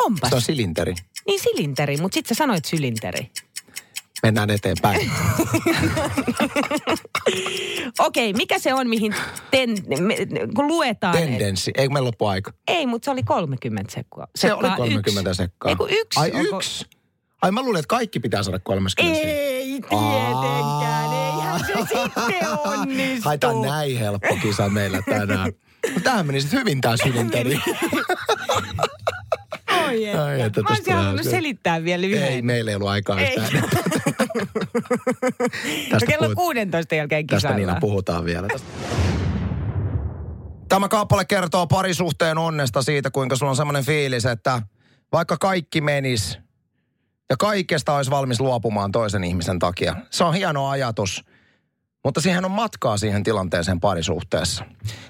onpas. 0.00 0.28
Se 0.30 0.36
on 0.36 0.42
silinteri. 0.42 0.94
Niin 1.26 1.40
silinteri, 1.40 1.96
mutta 1.96 2.14
sitten 2.14 2.34
sä 2.36 2.38
sanoit 2.38 2.64
sylinteri. 2.64 3.30
Mennään 4.24 4.50
eteenpäin. 4.50 5.10
Okei, 7.98 8.32
mikä 8.32 8.58
se 8.58 8.74
on, 8.74 8.88
mihin 8.88 9.14
ten, 9.50 9.70
me, 10.00 10.16
kun 10.56 10.66
luetaan? 10.66 11.16
Tendenssi. 11.18 11.70
Ei, 11.76 11.88
meillä 11.88 12.06
loppu 12.06 12.26
aika. 12.26 12.52
Ei, 12.68 12.86
mutta 12.86 13.04
se 13.04 13.10
oli 13.10 13.22
30 13.22 13.92
sekkaa. 13.94 14.26
Se 14.36 14.52
oli 14.52 14.62
sekkaa, 14.62 14.76
30 14.76 15.30
yksi. 15.30 15.36
sekkaa. 15.42 15.70
Ei 15.70 15.76
kun 15.76 15.90
yksi. 15.90 16.20
Ai 16.20 16.30
Onko- 16.34 16.56
yksi? 16.56 16.84
Ai 17.42 17.50
mä 17.50 17.62
luulen, 17.62 17.78
että 17.78 17.88
kaikki 17.88 18.20
pitää 18.20 18.42
saada 18.42 18.58
30 18.58 19.02
sekkaa. 19.02 19.30
Ei 19.30 19.64
tietenkään, 19.66 21.12
eihän 21.12 21.60
se 21.60 21.72
sitten 21.76 22.58
onnistu. 22.64 23.28
Haetaan 23.28 23.62
näin 23.62 23.98
helppo 23.98 24.36
kisa 24.42 24.68
meillä 24.68 25.02
tänään. 25.02 25.52
Tähän 26.02 26.26
meni 26.26 26.40
sitten 26.40 26.60
hyvin 26.60 26.80
tää 26.80 26.96
sylinteri. 26.96 27.58
Oi, 29.94 30.06
että. 30.06 30.24
Ai, 30.24 30.40
että 30.40 30.60
Mä 30.62 30.68
tästä 30.68 30.80
olisin 30.90 30.94
halunnut 31.04 31.26
selittää 31.30 31.84
vielä 31.84 32.06
yhden. 32.06 32.28
Ei, 32.28 32.42
meillä 32.42 32.70
ei 32.70 32.74
ollut 32.74 32.88
aikaa 32.88 33.20
Ei. 33.20 33.34
yhtään. 33.36 33.64
No 35.92 35.98
kello 36.06 36.26
puhut- 36.26 36.34
16 36.34 36.94
jälkeen 36.94 37.26
Tästä 37.26 37.36
kisaillaan. 37.36 37.66
Niina 37.66 37.80
puhutaan 37.80 38.24
vielä. 38.24 38.48
Tämä 40.68 40.88
kappale 40.88 41.24
kertoo 41.24 41.66
parisuhteen 41.66 42.38
onnesta 42.38 42.82
siitä, 42.82 43.10
kuinka 43.10 43.36
sulla 43.36 43.50
on 43.50 43.56
semmoinen 43.56 43.84
fiilis, 43.84 44.26
että 44.26 44.62
vaikka 45.12 45.36
kaikki 45.40 45.80
menis 45.80 46.38
ja 47.30 47.36
kaikesta 47.36 47.94
olisi 47.96 48.10
valmis 48.10 48.40
luopumaan 48.40 48.92
toisen 48.92 49.24
ihmisen 49.24 49.58
takia. 49.58 49.96
Se 50.10 50.24
on 50.24 50.34
hieno 50.34 50.68
ajatus, 50.68 51.24
mutta 52.04 52.20
siihen 52.20 52.44
on 52.44 52.50
matkaa 52.50 52.96
siihen 52.96 53.22
tilanteeseen 53.22 53.80
parisuhteessa, 53.80 54.64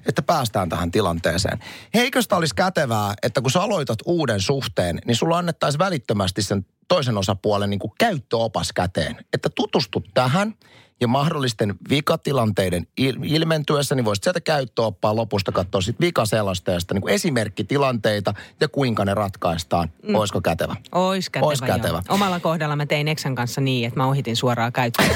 että 0.06 0.22
päästään 0.22 0.68
tähän 0.68 0.90
tilanteeseen. 0.90 1.58
Eikö 1.94 2.22
sitä 2.22 2.36
olisi 2.36 2.54
kätevää, 2.54 3.14
että 3.22 3.40
kun 3.40 3.50
sä 3.50 3.62
aloitat 3.62 3.98
uuden 4.04 4.40
suhteen, 4.40 4.98
niin 5.06 5.16
sulla 5.16 5.38
annettaisiin 5.38 5.78
välittömästi 5.78 6.42
sen 6.42 6.66
toisen 6.88 7.18
osapuolen 7.18 7.70
niin 7.70 7.80
kuin 7.80 7.92
käyttöopas 7.98 8.72
käteen. 8.72 9.16
Että 9.32 9.48
tutustu 9.54 10.04
tähän 10.14 10.54
ja 11.00 11.08
mahdollisten 11.08 11.74
vikatilanteiden 11.90 12.86
il- 13.00 13.20
ilmentyessä, 13.24 13.94
niin 13.94 14.04
voisit 14.04 14.24
sieltä 14.24 14.40
käyttöoppaa 14.40 15.16
lopusta 15.16 15.52
katsoa 15.52 15.80
sitten 15.80 16.06
vikaselostajasta 16.06 16.94
niin 16.94 17.08
esimerkkitilanteita 17.08 18.34
ja 18.60 18.68
kuinka 18.68 19.04
ne 19.04 19.14
ratkaistaan. 19.14 19.88
Mm. 20.02 20.14
Olisiko 20.14 20.40
kätevä? 20.40 20.76
Ois 20.92 21.30
kätevä, 21.30 21.46
Ois 21.48 21.60
kätevä. 21.60 21.88
Joo. 21.88 22.02
Omalla 22.08 22.40
kohdalla 22.40 22.76
mä 22.76 22.86
tein 22.86 23.08
Eksän 23.08 23.34
kanssa 23.34 23.60
niin, 23.60 23.86
että 23.86 24.00
mä 24.00 24.06
ohitin 24.06 24.36
suoraan 24.36 24.72
käyttöön. 24.72 25.10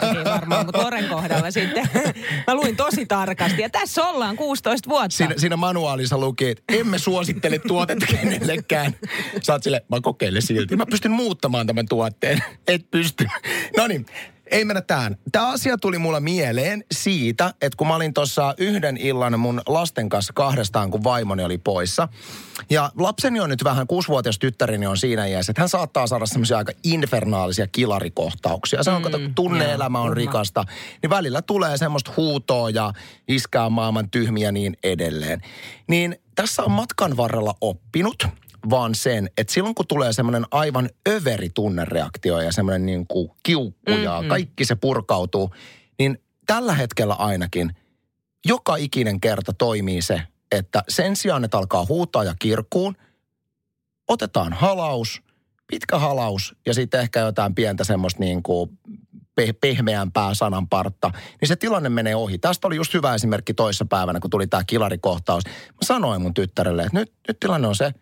Sen 0.00 0.24
varmaan, 0.24 0.66
mutta 0.66 0.82
Loren 0.82 1.08
kohdalla 1.08 1.50
sitten 1.50 1.88
mä 2.46 2.54
luin 2.54 2.76
tosi 2.76 3.06
tarkasti. 3.06 3.62
Ja 3.62 3.70
tässä 3.70 4.04
ollaan 4.04 4.36
16 4.36 4.88
vuotta. 4.88 5.16
Siinä, 5.16 5.34
siinä 5.36 5.56
manuaalissa 5.56 6.18
luki, 6.18 6.48
että 6.48 6.62
emme 6.68 6.98
suosittele 6.98 7.58
tuotetta 7.58 8.06
kenellekään. 8.06 8.94
Sä 9.42 9.52
oot 9.52 9.62
sille, 9.62 9.84
mä 9.88 10.00
kokeilen 10.00 10.42
silti. 10.42 10.76
Mä 10.76 10.86
pystyn 10.86 11.12
muuttamaan 11.12 11.66
tämän 11.66 11.88
tuotteen. 11.88 12.44
Et 12.68 12.90
pysty. 12.90 13.26
No 13.76 13.86
niin, 13.86 14.06
ei 14.52 14.64
mennä 14.64 14.82
tähän. 14.82 15.16
Tämä 15.32 15.48
asia 15.48 15.78
tuli 15.78 15.98
mulla 15.98 16.20
mieleen 16.20 16.84
siitä, 16.92 17.54
että 17.60 17.76
kun 17.76 17.86
mä 17.86 17.96
olin 17.96 18.14
tuossa 18.14 18.54
yhden 18.58 18.96
illan 18.96 19.40
mun 19.40 19.62
lasten 19.66 20.08
kanssa 20.08 20.32
kahdestaan, 20.32 20.90
kun 20.90 21.04
vaimoni 21.04 21.44
oli 21.44 21.58
poissa. 21.58 22.08
Ja 22.70 22.90
lapseni 22.98 23.40
on 23.40 23.50
nyt 23.50 23.64
vähän, 23.64 23.86
kuusivuotias 23.86 24.38
tyttäreni 24.38 24.86
on 24.86 24.96
siinä 24.96 25.26
iässä, 25.26 25.50
että 25.50 25.62
hän 25.62 25.68
saattaa 25.68 26.06
saada 26.06 26.26
semmoisia 26.26 26.58
aika 26.58 26.72
infernaalisia 26.84 27.66
kilarikohtauksia. 27.66 28.82
Se 28.82 28.90
on, 28.90 29.02
mm, 29.02 29.10
kun 29.10 29.34
tunne-elämä 29.34 30.00
on 30.00 30.16
rikasta, 30.16 30.64
niin 31.02 31.10
välillä 31.10 31.42
tulee 31.42 31.76
semmoista 31.76 32.12
huutoa 32.16 32.70
ja 32.70 32.92
iskää 33.28 33.68
maailman 33.68 34.10
tyhmiä 34.10 34.52
niin 34.52 34.76
edelleen. 34.82 35.40
Niin 35.88 36.16
tässä 36.34 36.62
on 36.62 36.70
matkan 36.70 37.16
varrella 37.16 37.54
oppinut, 37.60 38.26
vaan 38.70 38.94
sen, 38.94 39.30
että 39.38 39.52
silloin 39.52 39.74
kun 39.74 39.86
tulee 39.88 40.12
semmoinen 40.12 40.44
aivan 40.50 40.90
överi 41.08 41.50
tunnereaktio 41.54 42.40
ja 42.40 42.52
semmoinen 42.52 42.86
niin 42.86 43.06
kuin 43.06 43.30
kiukku 43.42 43.90
ja 43.90 44.20
Mhm. 44.20 44.28
kaikki 44.28 44.64
se 44.64 44.74
purkautuu, 44.74 45.50
niin 45.98 46.18
tällä 46.46 46.74
hetkellä 46.74 47.14
ainakin 47.14 47.76
joka 48.46 48.76
ikinen 48.76 49.20
kerta 49.20 49.52
toimii 49.52 50.02
se, 50.02 50.22
että 50.52 50.82
sen 50.88 51.16
sijaan, 51.16 51.44
että 51.44 51.58
alkaa 51.58 51.86
huutaa 51.88 52.24
ja 52.24 52.34
kirkkuun, 52.38 52.96
otetaan 54.08 54.52
halaus, 54.52 55.22
pitkä 55.66 55.98
halaus 55.98 56.56
ja 56.66 56.74
sitten 56.74 57.00
ehkä 57.00 57.20
jotain 57.20 57.54
pientä 57.54 57.84
semmoista 57.84 58.20
niin 58.20 58.42
kuin 58.42 58.78
pe- 59.34 59.52
pehmeämpää 59.60 60.34
sananpartta, 60.34 61.10
niin 61.40 61.48
se 61.48 61.56
tilanne 61.56 61.88
menee 61.88 62.16
ohi. 62.16 62.38
Tästä 62.38 62.66
oli 62.66 62.76
just 62.76 62.94
hyvä 62.94 63.14
esimerkki 63.14 63.54
toissa 63.54 63.84
päivänä, 63.84 64.20
kun 64.20 64.30
tuli 64.30 64.46
tämä 64.46 64.64
kilarikohtaus. 64.66 65.44
Mä 65.46 65.78
sanoin 65.82 66.22
mun 66.22 66.34
tyttärelle, 66.34 66.82
että 66.82 66.98
nyt, 66.98 67.12
nyt 67.28 67.40
tilanne 67.40 67.68
on 67.68 67.76
se, 67.76 67.92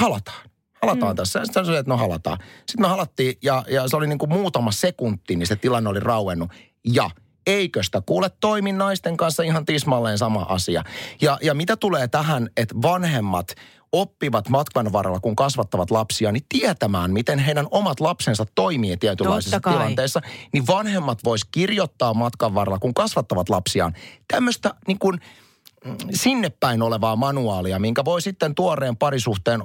halataan. 0.00 0.50
Halataan 0.82 1.12
mm. 1.12 1.16
tässä. 1.16 1.44
Sitten 1.44 1.60
hän 1.60 1.66
sanoi, 1.66 1.80
että 1.80 1.90
no 1.90 1.96
halataan. 1.96 2.38
Sitten 2.56 2.80
me 2.80 2.88
halattiin 2.88 3.34
ja, 3.42 3.64
ja 3.68 3.88
se 3.88 3.96
oli 3.96 4.06
niin 4.06 4.18
kuin 4.18 4.32
muutama 4.32 4.72
sekunti, 4.72 5.36
niin 5.36 5.46
se 5.46 5.56
tilanne 5.56 5.90
oli 5.90 6.00
rauennut. 6.00 6.50
Ja 6.84 7.10
eikö 7.46 7.82
sitä 7.82 8.02
kuule 8.06 8.30
toimin 8.40 8.78
naisten 8.78 9.16
kanssa 9.16 9.42
ihan 9.42 9.66
tismalleen 9.66 10.18
sama 10.18 10.42
asia. 10.42 10.84
Ja, 11.20 11.38
ja 11.42 11.54
mitä 11.54 11.76
tulee 11.76 12.08
tähän, 12.08 12.48
että 12.56 12.74
vanhemmat 12.82 13.54
oppivat 13.92 14.48
matkan 14.48 14.92
varrella, 14.92 15.20
kun 15.20 15.36
kasvattavat 15.36 15.90
lapsia, 15.90 16.32
niin 16.32 16.44
tietämään, 16.48 17.12
miten 17.12 17.38
heidän 17.38 17.66
omat 17.70 18.00
lapsensa 18.00 18.44
toimii 18.54 18.96
tietynlaisissa 18.96 19.60
tilanteissa, 19.60 20.20
niin 20.52 20.66
vanhemmat 20.66 21.18
vois 21.24 21.44
kirjoittaa 21.44 22.14
matkan 22.14 22.54
varrella, 22.54 22.78
kun 22.78 22.94
kasvattavat 22.94 23.48
lapsiaan, 23.48 23.94
tämmöistä 24.28 24.74
niin 24.86 24.98
kuin 24.98 25.20
sinne 26.14 26.50
päin 26.60 26.82
olevaa 26.82 27.16
manuaalia, 27.16 27.78
minkä 27.78 28.04
voi 28.04 28.22
sitten 28.22 28.54
tuoreen 28.54 28.96
parisuhteen 28.96 29.60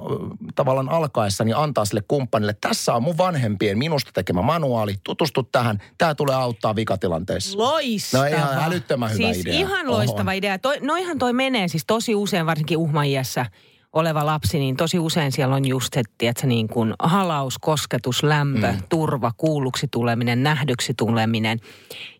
tavallaan 0.54 0.88
alkaessa 0.88 1.44
niin 1.44 1.56
antaa 1.56 1.84
sille 1.84 2.02
kumppanille. 2.08 2.54
Tässä 2.60 2.94
on 2.94 3.02
mun 3.02 3.18
vanhempien 3.18 3.78
minusta 3.78 4.10
tekemä 4.14 4.42
manuaali. 4.42 4.94
Tutustu 5.04 5.42
tähän. 5.42 5.82
Tämä 5.98 6.14
tulee 6.14 6.34
auttaa 6.34 6.76
vikatilanteissa. 6.76 7.58
Loistava. 7.58 8.22
No 8.22 8.28
ihan 8.28 8.64
älyttömän 8.64 9.10
hyvä 9.10 9.32
siis 9.32 9.38
idea. 9.38 9.54
ihan 9.54 9.90
loistava 9.90 10.30
Oho. 10.30 10.38
idea. 10.38 10.58
Toi, 10.58 10.78
noihan 10.80 11.18
toi 11.18 11.32
menee 11.32 11.68
siis 11.68 11.84
tosi 11.86 12.14
usein, 12.14 12.46
varsinkin 12.46 12.78
uhmaiässä 12.78 13.46
oleva 13.92 14.26
lapsi, 14.26 14.58
niin 14.58 14.76
tosi 14.76 14.98
usein 14.98 15.32
siellä 15.32 15.54
on 15.54 15.64
just 15.64 15.94
se, 15.94 16.02
että 16.22 16.46
niin 16.46 16.68
kuin 16.68 16.94
halaus, 16.98 17.58
kosketus, 17.58 18.22
lämpö, 18.22 18.72
mm. 18.72 18.82
turva, 18.88 19.32
kuulluksi 19.36 19.88
tuleminen, 19.90 20.42
nähdyksi 20.42 20.94
tuleminen. 20.94 21.58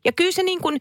Ja 0.05 0.13
kyllä 0.13 0.33
se 0.33 0.43
niin 0.43 0.61
kuin, 0.61 0.79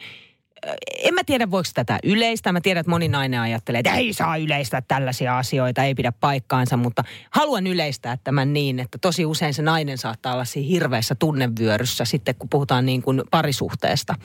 en 1.03 1.13
mä 1.13 1.23
tiedä 1.23 1.51
voiko 1.51 1.69
tätä 1.73 1.99
yleistä. 2.03 2.51
Mä 2.51 2.61
tiedän, 2.61 2.79
että 2.79 2.89
moni 2.89 3.07
nainen 3.07 3.39
ajattelee, 3.39 3.79
että 3.79 3.95
ei 3.95 4.13
saa 4.13 4.37
yleistää 4.37 4.81
tällaisia 4.81 5.37
asioita, 5.37 5.83
ei 5.83 5.95
pidä 5.95 6.11
paikkaansa, 6.11 6.77
mutta 6.77 7.03
haluan 7.31 7.67
yleistää 7.67 8.17
tämän 8.23 8.53
niin, 8.53 8.79
että 8.79 8.97
tosi 8.97 9.25
usein 9.25 9.53
se 9.53 9.61
nainen 9.61 9.97
saattaa 9.97 10.33
olla 10.33 10.45
siinä 10.45 10.67
hirveässä 10.67 11.15
tunnevyöryssä 11.15 12.05
sitten, 12.05 12.35
kun 12.35 12.49
puhutaan 12.49 12.85
niin 12.85 13.01
kuin 13.01 13.21
parisuhteesta. 13.31 14.15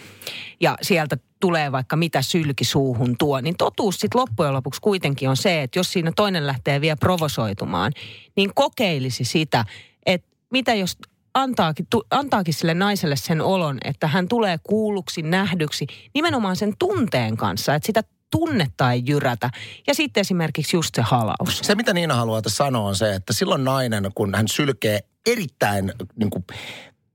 Ja 0.60 0.76
sieltä 0.82 1.16
tulee 1.40 1.72
vaikka 1.72 1.96
mitä 1.96 2.22
sylki 2.22 2.64
suuhun 2.64 3.16
tuo, 3.18 3.40
niin 3.40 3.56
totuus 3.56 4.00
sitten 4.00 4.20
loppujen 4.20 4.52
lopuksi 4.52 4.80
kuitenkin 4.80 5.28
on 5.28 5.36
se, 5.36 5.62
että 5.62 5.78
jos 5.78 5.92
siinä 5.92 6.12
toinen 6.16 6.46
lähtee 6.46 6.80
vielä 6.80 6.96
provosoitumaan, 6.96 7.92
niin 8.36 8.50
kokeilisi 8.54 9.24
sitä, 9.24 9.64
että 10.06 10.28
mitä 10.50 10.74
jos 10.74 10.98
antaakin, 11.34 11.86
tu, 11.90 12.02
antaakin 12.10 12.54
sille 12.54 12.74
naiselle 12.74 13.16
sen 13.16 13.40
olon, 13.40 13.78
että 13.84 14.06
hän 14.06 14.28
tulee 14.28 14.58
kuulluksi, 14.62 15.22
nähdyksi, 15.22 15.86
nimenomaan 16.14 16.56
sen 16.56 16.72
tunteen 16.78 17.36
kanssa, 17.36 17.74
että 17.74 17.86
sitä 17.86 18.02
tunnetta 18.30 18.92
ei 18.92 19.02
jyrätä. 19.06 19.50
Ja 19.86 19.94
sitten 19.94 20.20
esimerkiksi 20.20 20.76
just 20.76 20.94
se 20.94 21.02
halaus. 21.02 21.58
Se, 21.62 21.74
mitä 21.74 21.92
Niina 21.92 22.14
haluaa 22.14 22.42
sanoa, 22.46 22.88
on 22.88 22.96
se, 22.96 23.14
että 23.14 23.32
silloin 23.32 23.64
nainen, 23.64 24.10
kun 24.14 24.34
hän 24.34 24.48
sylkee 24.48 25.00
erittäin 25.26 25.92
niin 26.16 26.30
kuin, 26.30 26.44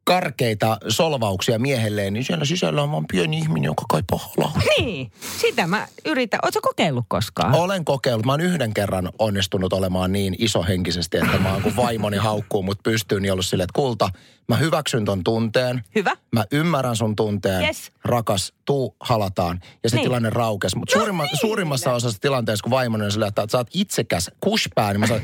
karkeita 0.08 0.78
solvauksia 0.88 1.60
miehelleen, 1.60 2.14
niin 2.14 2.24
siellä 2.24 2.46
sisällä 2.46 2.84
on 2.84 2.92
vaan 2.92 3.06
pieni 3.12 3.38
ihminen, 3.38 3.64
joka 3.64 3.84
kaipaa 3.90 4.20
halausta. 4.20 4.60
Niin, 4.80 5.12
sitä 5.42 5.68
mä 5.68 5.88
yritän. 6.06 6.40
Oletko 6.44 6.60
kokeillut 6.62 7.06
koskaan? 7.08 7.54
Olen 7.56 7.86
kokeillut. 7.86 8.26
Mä 8.26 8.32
oon 8.32 8.42
yhden 8.42 8.74
kerran 8.74 9.10
onnistunut 9.20 9.74
olemaan 9.74 10.12
niin 10.12 10.36
isohenkisesti, 10.40 11.18
että 11.18 11.38
mä 11.40 11.54
oon 11.54 11.62
kun 11.62 11.76
vaimoni 11.76 12.18
haukkuu 12.18 12.64
mut 12.64 12.80
pystyyn, 12.84 13.22
niin 13.22 13.32
ollut 13.32 13.46
silleen, 13.46 13.64
että 13.66 13.80
kulta, 13.82 14.10
mä 14.48 14.56
hyväksyn 14.58 15.06
ton 15.06 15.24
tunteen. 15.24 15.84
Hyvä. 15.96 16.12
Mä 16.32 16.46
ymmärrän 16.52 16.96
sun 16.96 17.16
tunteen. 17.16 17.66
Yes. 17.66 17.92
Rakas, 18.06 18.54
tuu, 18.66 18.96
halataan. 19.00 19.60
Ja 19.84 19.90
se 19.90 19.96
Niin. 19.96 20.04
tilanne 20.04 20.30
raukes. 20.30 20.76
Mutta 20.76 20.96
No 20.96 21.00
suurimma, 21.00 21.24
niin. 21.24 21.38
suurimmassa 21.38 21.92
osassa 21.94 22.20
tilanteessa, 22.22 22.64
kun 22.64 22.72
vaimoni 22.72 23.06
on 23.06 23.12
silleen, 23.12 23.30
että 23.30 23.46
sä 23.52 23.58
oot 23.58 23.68
itsekäs 23.74 24.32
kushpää, 24.42 24.92
niin 24.94 25.00
mä 25.00 25.08
sanon, 25.08 25.22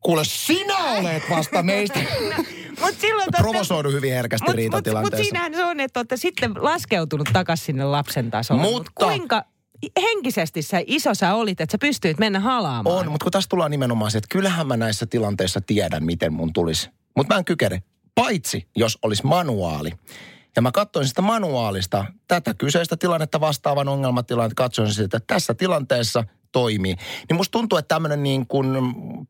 kuule 0.00 0.24
sinä 0.24 0.78
olet 0.78 1.22
vasta 1.30 1.62
meistä. 1.62 2.00
Mut 2.80 3.00
silloin 3.00 3.28
Provosoidu 3.36 3.90
hyvin 3.90 4.12
herkästi 4.12 4.44
Mutta 4.44 4.50
mut, 4.62 4.70
mut 4.70 4.72
riitatilanteessa. 4.72 5.24
siinähän 5.24 5.54
se 5.54 5.64
on, 5.64 5.80
että 5.80 6.00
olette 6.00 6.16
sitten 6.16 6.52
laskeutunut 6.58 7.28
takaisin 7.32 7.64
sinne 7.64 7.84
lapsen 7.84 8.30
tasolle. 8.30 8.62
Mut 8.62 8.72
Mutta- 8.72 8.90
kuinka 8.94 9.44
henkisesti 10.02 10.62
sä 10.62 10.82
iso 10.86 11.14
sä 11.14 11.34
olit, 11.34 11.60
että 11.60 11.72
sä 11.72 11.78
pystyit 11.78 12.18
mennä 12.18 12.40
halaamaan? 12.40 12.96
On, 12.96 13.10
mutta 13.10 13.24
kun 13.24 13.32
tässä 13.32 13.48
tullaan 13.48 13.70
nimenomaan 13.70 14.10
se, 14.10 14.18
että 14.18 14.28
kyllähän 14.30 14.66
mä 14.66 14.76
näissä 14.76 15.06
tilanteissa 15.06 15.60
tiedän, 15.60 16.04
miten 16.04 16.32
mun 16.32 16.52
tulisi. 16.52 16.90
Mutta 17.16 17.34
mä 17.34 17.38
en 17.38 17.44
kykene. 17.44 17.82
Paitsi, 18.14 18.68
jos 18.76 18.98
olisi 19.02 19.26
manuaali. 19.26 19.90
Ja 20.56 20.62
mä 20.62 20.72
katsoin 20.72 21.08
sitä 21.08 21.22
manuaalista, 21.22 22.04
tätä 22.28 22.54
kyseistä 22.54 22.96
tilannetta 22.96 23.40
vastaavan 23.40 23.88
ongelmatilanteen, 23.88 24.54
katsoin 24.54 24.92
sitä, 24.92 25.16
että 25.16 25.34
tässä 25.34 25.54
tilanteessa 25.54 26.24
toimii. 26.52 26.96
Niin 27.28 27.36
musta 27.36 27.52
tuntuu, 27.58 27.78
että 27.78 27.94
tämmöinen 27.94 28.22
niin 28.22 28.46
kuin 28.46 28.66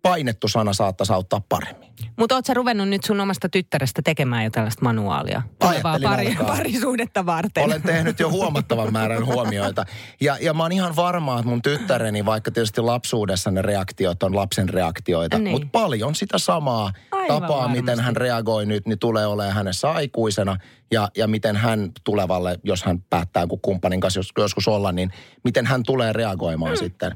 painettu 0.03 0.49
sana 0.49 0.73
saattaisi 0.73 1.13
auttaa 1.13 1.41
paremmin. 1.49 1.91
Mutta 2.19 2.35
oot 2.35 2.47
sä 2.47 2.55
ruvennut 2.55 2.89
nyt 2.89 3.05
sun 3.05 3.21
omasta 3.21 3.49
tyttärestä 3.49 4.03
tekemään 4.05 4.45
jo 4.45 4.51
tällaista 4.51 4.85
manuaalia? 4.85 5.43
Ajattelin 5.61 6.03
pari, 6.03 6.27
alkaa. 6.29 6.47
parisuudetta 6.47 7.27
varten. 7.27 7.65
Olen 7.65 7.83
tehnyt 7.83 8.21
jo 8.21 8.31
huomattavan 8.31 8.93
määrän 8.93 9.27
huomioita. 9.27 9.85
Ja, 10.21 10.37
ja 10.41 10.55
mä 10.55 10.63
oon 10.63 10.73
ihan 10.73 10.97
varma, 10.97 11.39
että 11.39 11.49
mun 11.49 11.63
tyttäreni, 11.63 12.25
vaikka 12.25 12.51
tietysti 12.51 12.81
lapsuudessa 12.81 13.51
ne 13.51 13.63
reaktiot 13.63 14.23
on 14.23 14.37
lapsen 14.37 14.69
reaktioita, 14.69 15.39
Niin. 15.39 15.51
mutta 15.51 15.69
paljon 15.73 16.15
sitä 16.15 16.39
samaa 16.39 16.93
Aivan 17.13 17.43
tapaa, 17.43 17.69
miten 17.69 17.87
varmasti. 17.87 18.03
hän 18.05 18.17
reagoi 18.17 18.67
nyt, 18.67 18.87
niin 18.87 18.99
tulee 18.99 19.27
olemaan 19.27 19.55
hänessä 19.55 19.91
aikuisena. 19.91 20.57
Ja, 20.91 21.09
ja 21.17 21.27
miten 21.27 21.57
hän 21.57 21.91
tulevalle, 22.05 22.59
jos 22.65 22.83
hän 22.83 23.03
päättää 23.11 23.47
kun 23.47 23.61
kumppanin 23.61 24.01
kanssa 24.01 24.19
jos- 24.21 24.33
joskus 24.39 24.69
olla, 24.69 24.93
niin 24.93 25.11
miten 25.45 25.67
hän 25.67 25.83
tulee 25.83 26.13
reagoimaan 26.13 26.77
sitten. 26.77 27.13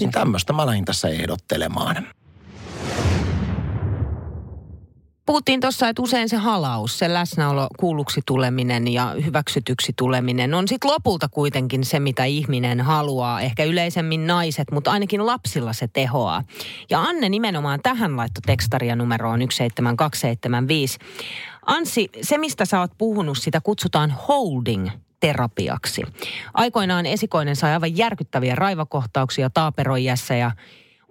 Niin 0.00 0.12
tämmöistä 0.12 0.52
mä 0.52 0.66
lähdin 0.66 0.84
tässä 0.84 1.08
ehdottelemaan. 1.08 2.06
Puhuttiin 5.26 5.60
tuossa, 5.60 5.88
että 5.88 6.02
usein 6.02 6.28
se 6.28 6.36
halaus, 6.36 6.98
se 6.98 7.12
läsnäolo, 7.14 7.66
kuulluksi 7.78 8.20
tuleminen 8.26 8.88
ja 8.88 9.14
hyväksytyksi 9.24 9.92
tuleminen 9.96 10.54
on 10.54 10.68
sitten 10.68 10.90
lopulta 10.90 11.28
kuitenkin 11.28 11.84
se, 11.84 12.00
mitä 12.00 12.24
ihminen 12.24 12.80
haluaa. 12.80 13.40
Ehkä 13.40 13.64
yleisemmin 13.64 14.26
naiset, 14.26 14.70
mutta 14.72 14.90
ainakin 14.92 15.26
lapsilla 15.26 15.72
se 15.72 15.88
tehoaa. 15.92 16.44
Ja 16.90 17.02
Anne 17.02 17.28
nimenomaan 17.28 17.80
tähän 17.82 18.16
laittoi 18.16 18.42
tekstaria 18.46 18.96
numeroon 18.96 19.40
17275. 19.40 20.98
Anssi, 21.68 22.08
se 22.22 22.38
mistä 22.38 22.64
sä 22.64 22.80
oot 22.80 22.90
puhunut, 22.98 23.38
sitä 23.38 23.60
kutsutaan 23.60 24.10
holding 24.28 24.88
terapiaksi. 25.20 26.02
Aikoinaan 26.54 27.06
esikoinen 27.06 27.56
sai 27.56 27.72
aivan 27.72 27.96
järkyttäviä 27.96 28.54
raivakohtauksia 28.54 29.50
taaperoijässä 29.50 30.34
ja 30.34 30.50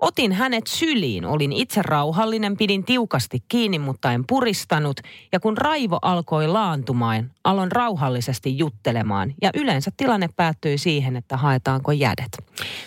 Otin 0.02 0.32
hänet 0.32 0.68
syliin, 0.68 1.26
olin 1.26 1.52
itse 1.52 1.82
rauhallinen, 1.82 2.58
pidin 2.58 2.84
tiukasti 2.84 3.44
kiinni, 3.48 3.80
mutta 3.80 4.12
en 4.12 4.24
puristanut. 4.28 5.02
Ja 5.32 5.40
kun 5.40 5.58
raivo 5.58 6.00
alkoi 6.02 6.48
laantumaan, 6.48 7.32
aloin 7.44 7.72
rauhallisesti 7.72 8.58
juttelemaan. 8.58 9.34
Ja 9.42 9.50
yleensä 9.54 9.92
tilanne 9.98 10.30
päättyi 10.36 10.78
siihen, 10.78 11.16
että 11.16 11.38
haetaanko 11.38 11.92
jädet. 11.92 12.38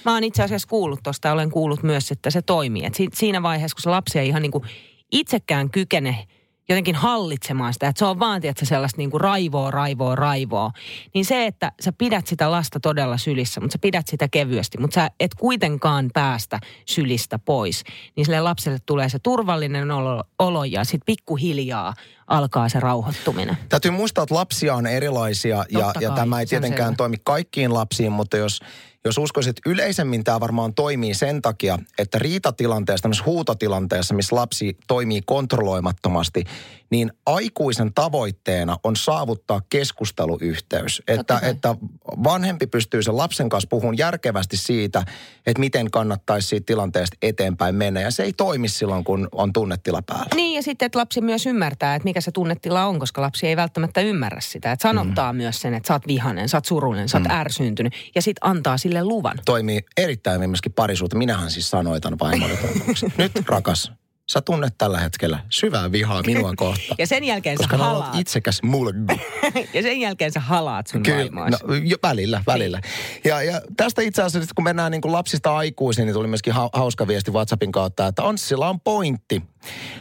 Mä 0.05 0.15
oon 0.15 0.25
itse 0.25 0.43
asiassa 0.43 0.69
kuullut 0.69 1.01
tuosta 1.03 1.33
olen 1.33 1.51
kuullut 1.51 1.83
myös, 1.83 2.11
että 2.11 2.31
se 2.31 2.43
toimii. 2.43 2.85
Et 2.85 2.95
siinä 3.15 3.43
vaiheessa, 3.43 3.75
kun 3.75 3.83
se 3.83 3.91
lapsi 3.91 4.19
ei 4.19 4.29
ihan 4.29 4.43
niin 4.43 4.53
kuin 4.53 4.65
itsekään 5.13 5.71
kykene 5.71 6.27
jotenkin 6.71 6.95
hallitsemaan 6.95 7.73
sitä, 7.73 7.89
että 7.89 7.99
se 7.99 8.05
on 8.05 8.19
vaan, 8.19 8.41
että 8.45 8.65
sellaista 8.65 8.99
niin 8.99 9.11
kuin 9.11 9.21
raivoa, 9.21 9.71
raivoa, 9.71 10.17
raivoa. 10.17 10.71
Niin 11.15 11.25
se, 11.25 11.47
että 11.47 11.73
sä 11.81 11.93
pidät 11.93 12.27
sitä 12.27 12.51
lasta 12.51 12.81
todella 12.81 13.17
sylissä, 13.17 13.61
mutta 13.61 13.73
sä 13.73 13.79
pidät 13.79 14.07
sitä 14.09 14.29
kevyesti, 14.29 14.79
mutta 14.79 14.95
sä 14.95 15.11
et 15.21 15.35
kuitenkaan 15.35 16.11
päästä 16.15 16.59
sylistä 16.87 17.39
pois, 17.39 17.85
niin 18.17 18.25
sille 18.25 18.41
lapselle 18.41 18.79
tulee 18.87 19.09
se 19.09 19.19
turvallinen 19.19 19.91
olo, 19.91 20.25
olo 20.39 20.65
ja 20.65 20.85
sitten 20.85 21.07
pikkuhiljaa 21.07 21.95
alkaa 22.27 22.69
se 22.69 22.81
rauhoittuminen. 22.81 23.57
Täytyy 23.69 23.91
muistaa, 23.91 24.23
että 24.23 24.35
lapsia 24.35 24.75
on 24.75 24.87
erilaisia 24.87 25.65
ja, 25.71 25.93
ja 26.01 26.11
tämä 26.11 26.41
ei 26.41 26.47
tietenkään 26.47 26.97
toimi 26.97 27.17
kaikkiin 27.25 27.75
lapsiin, 27.75 28.13
mutta 28.13 28.37
jos 28.37 28.61
jos 29.05 29.19
uskoisit, 29.19 29.57
yleisemmin 29.67 30.25
tämä 30.25 30.41
varmaan 30.41 30.75
toimii 30.75 31.15
sen 31.15 31.43
takia, 31.43 31.79
että 31.99 32.19
riitatilanteessa, 32.19 33.03
tämmöisessä 33.03 33.27
huutotilanteessa, 33.31 34.15
missä 34.15 34.37
lapsi 34.37 34.77
toimii 34.87 35.21
kontrolloimattomasti, 35.27 36.45
niin 36.91 37.13
aikuisen 37.27 37.95
tavoitteena 37.95 38.77
on 38.85 38.97
saavuttaa 38.97 39.61
keskusteluyhteys. 39.71 41.03
Että, 41.09 41.41
että 41.43 41.77
vanhempi 42.25 42.67
pystyy 42.67 43.03
sen 43.03 43.17
lapsen 43.17 43.49
kanssa 43.49 43.69
puhumaan 43.69 43.99
järkevästi 43.99 44.57
siitä, 44.57 45.05
että 45.47 45.61
miten 45.61 45.91
kannattaisi 45.91 46.49
siitä 46.49 46.67
tilanteesta 46.67 47.17
eteenpäin 47.23 47.75
mennä. 47.75 48.01
Ja 48.01 48.11
se 48.11 48.23
ei 48.23 48.33
toimi 48.33 48.69
silloin, 48.69 49.05
kun 49.05 49.29
on 49.33 49.53
tunnetila 49.53 50.03
päällä. 50.03 50.27
Niin 50.35 50.57
ja 50.57 50.63
sitten, 50.63 50.87
että 50.87 50.99
lapsi 50.99 51.21
myös 51.21 51.47
ymmärtää, 51.47 51.95
että 51.95 52.05
mikä 52.05 52.21
se 52.21 52.33
tunnetila 52.33 52.85
on, 52.85 52.99
koska 52.99 53.23
lapsi 53.23 53.47
ei 53.47 53.57
välttämättä 53.57 54.01
ymmärrä 54.01 54.41
sitä. 54.41 54.73
Että 54.73 54.83
sanottaa 54.83 55.33
mm. 55.33 55.37
myös 55.37 55.61
sen, 55.61 55.75
että 55.75 55.87
sä 55.87 55.95
oot 55.95 56.07
vihanen, 56.07 56.49
sä 56.49 56.57
oot 56.57 56.65
surullinen, 56.65 57.09
sä 57.09 57.19
oot 57.19 57.29
mm. 57.29 57.35
ärsyntynyt. 57.35 57.93
Ja 58.15 58.23
sitten 58.23 58.49
antaa 58.49 58.79
sille 58.79 59.05
luvan. 59.05 59.39
Toimii 59.45 59.81
erittäin 59.97 60.51
myöskin 60.51 60.73
parisuutta. 60.73 61.17
Minähän 61.17 61.51
siis 61.51 61.71
sanoitan 61.71 62.19
vaimolle 62.19 62.59
Nyt 63.19 63.33
rakas, 63.47 63.93
sä 64.31 64.41
tunnet 64.41 64.75
tällä 64.79 65.01
hetkellä 65.01 65.39
syvää 65.49 65.93
vihaa 65.93 66.23
minua 66.23 66.53
kohtaan. 66.57 66.97
ja 66.99 67.07
sen 67.07 67.25
jälkeen 67.25 67.57
koska 67.57 67.79
sä 67.79 67.85
halaat. 67.85 68.15
itsekäs 68.15 68.63
mulle. 68.63 68.95
ja 69.75 69.83
sen 69.83 70.01
jälkeen 70.01 70.33
sä 70.33 70.41
halaat 70.41 70.87
sun 70.87 71.03
Kyllä, 71.03 71.51
no, 71.51 71.75
jo, 71.85 71.97
välillä, 72.03 72.43
välillä. 72.47 72.81
Niin. 72.83 73.21
Ja, 73.25 73.43
ja 73.43 73.61
tästä 73.77 74.03
itse 74.03 74.23
asiassa, 74.23 74.53
kun 74.55 74.65
mennään 74.65 74.93
niin 74.93 75.01
kuin 75.01 75.13
lapsista 75.13 75.57
aikuisiin, 75.57 76.07
niin 76.07 76.15
tuli 76.15 76.29
myöskin 76.29 76.55
hauska 76.73 77.09
viesti 77.09 77.31
WhatsAppin 77.31 77.73
kautta, 77.73 78.07
että 78.07 78.29
Anssilla 78.29 78.69
on 78.69 78.81
pointti. 78.81 79.43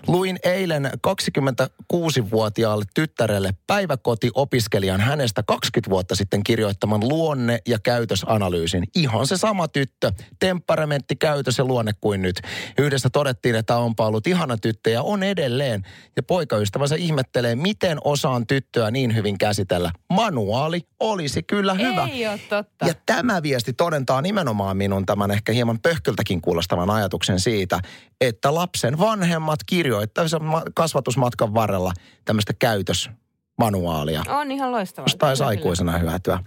Luin 0.08 0.40
eilen 0.44 0.92
26-vuotiaalle 1.08 2.86
tyttärelle 2.94 3.52
päiväkotiopiskelijan 3.68 5.02
hänestä 5.02 5.44
20 5.44 5.90
vuotta 5.90 6.16
sitten 6.16 6.44
kirjoittaman 6.44 7.10
luonne- 7.10 7.60
ja 7.68 7.80
käytösanalyysin. 7.80 8.84
Ihan 8.96 9.28
se 9.28 9.38
sama 9.38 9.68
tyttö, 9.68 10.12
temperamentti, 10.40 11.16
käytös 11.16 11.58
ja 11.58 11.66
luonne 11.66 11.92
kuin 12.02 12.22
nyt. 12.22 12.42
Yhdessä 12.78 13.10
todettiin, 13.10 13.56
että 13.56 13.78
onpa 13.78 14.06
ollut 14.06 14.19
ihana 14.28 14.58
tyttö 14.58 14.90
ja 14.90 15.04
on 15.04 15.24
edelleen. 15.24 15.84
Ja 16.16 16.24
poikaystävänsä 16.24 16.96
ihmettelee, 16.96 17.56
miten 17.56 17.98
osaan 18.04 18.48
tyttöä 18.48 18.92
niin 18.92 19.16
hyvin 19.16 19.38
käsitellä. 19.38 19.92
Manuaali 20.14 20.82
olisi 21.00 21.44
kyllä 21.44 21.74
hyvä. 21.74 22.08
Ei 22.12 22.28
ole 22.28 22.40
totta. 22.50 22.86
Ja 22.86 22.94
tämä 23.06 23.44
viesti 23.44 23.74
todentaa 23.74 24.22
nimenomaan 24.22 24.78
minun 24.78 25.06
tämän 25.06 25.32
ehkä 25.32 25.52
hieman 25.52 25.80
pöhköltäkin 25.80 26.42
kuulostavan 26.42 26.90
ajatuksen 26.90 27.40
siitä, 27.40 27.80
että 28.22 28.56
lapsen 28.56 29.00
vanhemmat 29.00 29.60
kirjoittaisivat 29.66 30.64
kasvatusmatkan 30.76 31.54
varrella 31.54 31.92
tämmöistä 32.26 32.54
käytösmanuaalia. 32.60 34.24
On 34.28 34.52
ihan 34.52 34.72
loistavaa. 34.72 35.08
Taisi 35.20 35.44
aikuisena 35.44 35.98
hyötyä. 35.98 36.40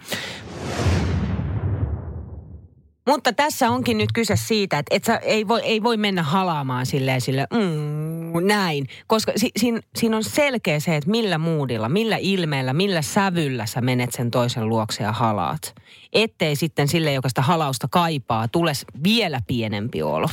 Mutta 3.07 3.33
tässä 3.33 3.71
onkin 3.71 3.99
nyt 3.99 4.13
kyse 4.15 4.37
siitä, 4.37 4.79
että 4.79 4.97
et 4.97 5.05
sä 5.05 5.17
ei, 5.17 5.49
voi, 5.49 5.61
ei 5.65 5.83
voi 5.83 5.97
mennä 5.97 6.23
halaamaan 6.23 6.87
silleen 6.87 7.21
sille, 7.21 7.47
mm, 7.53 8.47
näin. 8.47 8.87
Koska 9.07 9.33
si, 9.37 9.51
siinä, 9.57 9.81
siinä 9.97 10.17
on 10.17 10.25
selkeä 10.25 10.81
se, 10.81 10.97
että 10.97 11.11
millä 11.11 11.39
muudilla, 11.39 11.89
millä 11.89 12.17
ilmeellä, 12.21 12.73
millä 12.73 13.03
sävyllä 13.03 13.67
sä 13.67 13.81
menet 13.81 14.13
sen 14.13 14.31
toisen 14.31 14.69
luokse 14.69 15.03
ja 15.03 15.13
halaat. 15.13 15.75
Ettei 16.13 16.57
sitten 16.57 16.89
sille, 16.89 17.13
joka 17.13 17.29
sitä 17.29 17.43
halausta 17.43 17.89
kaipaa, 17.91 18.49
tule 18.49 18.73
vielä 19.05 19.41
pienempi 19.47 20.03
olo. 20.03 20.29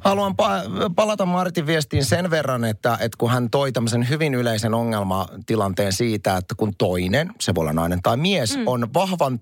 Haluan 0.00 0.32
pa- 0.32 0.90
palata 0.96 1.26
Martin 1.26 1.66
viestiin 1.66 2.04
sen 2.04 2.30
verran, 2.30 2.64
että, 2.64 2.92
että 3.00 3.18
kun 3.18 3.30
hän 3.30 3.50
toi 3.50 3.72
tämmöisen 3.72 4.08
hyvin 4.08 4.34
yleisen 4.34 4.74
ongelmatilanteen 4.74 5.92
siitä, 5.92 6.36
että 6.36 6.54
kun 6.54 6.72
toinen, 6.78 7.30
se 7.40 7.54
voi 7.54 7.62
olla 7.62 7.72
nainen 7.72 8.02
tai 8.02 8.16
mies, 8.16 8.56
mm. 8.56 8.62
on 8.66 8.94
vahvan 8.94 9.40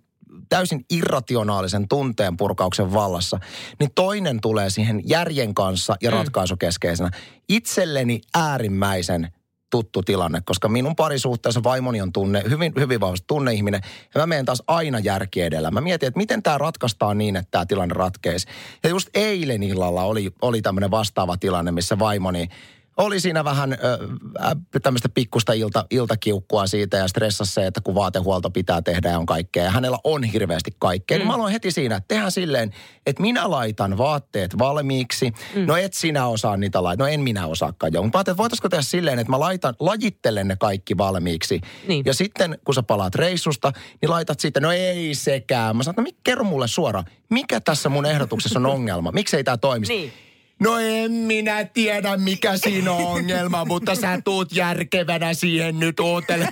täysin 0.49 0.85
irrationaalisen 0.91 1.89
tunteen 1.89 2.37
purkauksen 2.37 2.93
vallassa, 2.93 3.39
niin 3.81 3.91
toinen 3.95 4.41
tulee 4.41 4.71
siihen 4.71 5.03
järjen 5.05 5.55
kanssa 5.55 5.97
ja 6.03 6.11
mm. 6.11 6.17
ratkaisukeskeisenä. 6.17 7.11
Itselleni 7.49 8.21
äärimmäisen 8.35 9.29
tuttu 9.71 10.03
tilanne, 10.03 10.41
koska 10.45 10.69
minun 10.69 10.97
parisuhteessa 10.97 11.63
vaimoni 11.63 12.01
on 12.01 12.13
tunne, 12.13 12.43
hyvin, 12.51 12.73
hyvin 12.79 13.01
vahvasti 13.01 13.25
tunneihminen, 13.27 13.81
ja 14.15 14.21
mä 14.21 14.27
menen 14.27 14.45
taas 14.45 14.63
aina 14.67 14.99
järki 14.99 15.43
edellä. 15.43 15.71
Mä 15.71 15.81
mietin, 15.81 16.07
että 16.07 16.19
miten 16.19 16.43
tämä 16.43 16.59
ratkaistaan 16.59 17.19
niin, 17.19 17.37
että 17.37 17.51
tämä 17.51 17.67
tilanne 17.67 17.95
ratkeisi. 17.95 18.47
Ja 18.83 18.89
just 18.89 19.09
eilen 19.15 19.63
illalla 19.63 20.03
oli, 20.03 20.33
oli 20.43 20.63
tämmöinen 20.63 20.91
vastaava 20.91 21.37
tilanne, 21.37 21.73
missä 21.73 21.99
vaimoni 21.99 22.49
oli 22.97 23.21
siinä 23.21 23.45
vähän 23.45 23.73
äh, 23.73 24.57
tämmöistä 24.83 25.09
pikkusta 25.09 25.53
ilta, 25.53 25.87
iltakiukkua 25.91 26.67
siitä 26.67 26.97
ja 26.97 27.09
stressassa 27.09 27.55
se, 27.55 27.67
että 27.67 27.81
kun 27.81 27.95
vaatehuolto 27.95 28.51
pitää 28.51 28.83
tehdä 28.83 29.11
ja 29.11 29.19
on 29.19 29.27
kaikkea. 29.27 29.65
Ja 29.65 29.71
hänellä 29.71 29.99
on 30.05 30.25
hirveästi 30.25 30.71
kaikkea. 30.79 31.17
Mm. 31.17 31.19
Niin 31.19 31.27
mä 31.27 31.35
aloin 31.35 31.53
heti 31.53 31.71
siinä, 31.71 31.97
että 31.97 32.09
tehdään 32.09 32.33
silleen, 32.33 32.75
että 33.07 33.23
minä 33.23 33.51
laitan 33.51 33.99
vaatteet 33.99 34.59
valmiiksi. 34.59 35.33
Mm. 35.55 35.67
No 35.67 35.77
et 35.77 35.95
sinä 35.95 36.27
osaa 36.27 36.57
niitä 36.57 36.83
laittaa. 36.83 37.07
No 37.07 37.13
en 37.13 37.21
minä 37.21 37.47
osaakaan 37.47 37.93
jo. 37.93 38.03
Mutta 38.03 38.21
että 38.21 38.37
voitaisiko 38.37 38.69
tehdä 38.69 38.83
silleen, 38.83 39.19
että 39.19 39.31
mä 39.31 39.41
laitan, 39.41 39.75
lajittelen 39.81 40.49
ne 40.49 40.57
kaikki 40.57 40.99
valmiiksi. 40.99 41.61
Niin. 41.89 42.03
Ja 42.07 42.15
sitten 42.15 42.59
kun 42.65 42.75
sä 42.75 42.83
palaat 42.83 43.15
reissusta, 43.15 43.73
niin 44.03 44.11
laitat 44.11 44.41
sitten, 44.41 44.63
no 44.63 44.73
ei 44.73 45.15
sekään. 45.15 45.77
Mä 45.77 45.83
sanon, 45.83 46.05
no 46.05 46.11
kerro 46.25 46.45
mulle 46.45 46.69
suoraan, 46.69 47.05
mikä 47.31 47.61
tässä 47.61 47.89
mun 47.89 48.07
ehdotuksessa 48.07 48.59
on 48.59 48.67
ongelma? 48.67 49.13
Miksi 49.13 49.37
ei 49.37 49.45
tämä 49.45 49.57
toimisi? 49.57 49.93
Niin. 49.93 50.13
No 50.61 50.79
en 50.79 51.13
minä 51.13 51.65
tiedä, 51.65 52.17
mikä 52.17 52.57
siinä 52.57 52.93
on 52.93 53.05
ongelma, 53.05 53.65
mutta 53.65 53.95
sä 53.95 54.21
tuut 54.25 54.53
järkevänä 54.53 55.35
siihen 55.35 55.81
nyt 55.81 56.01
ootele. 56.01 56.49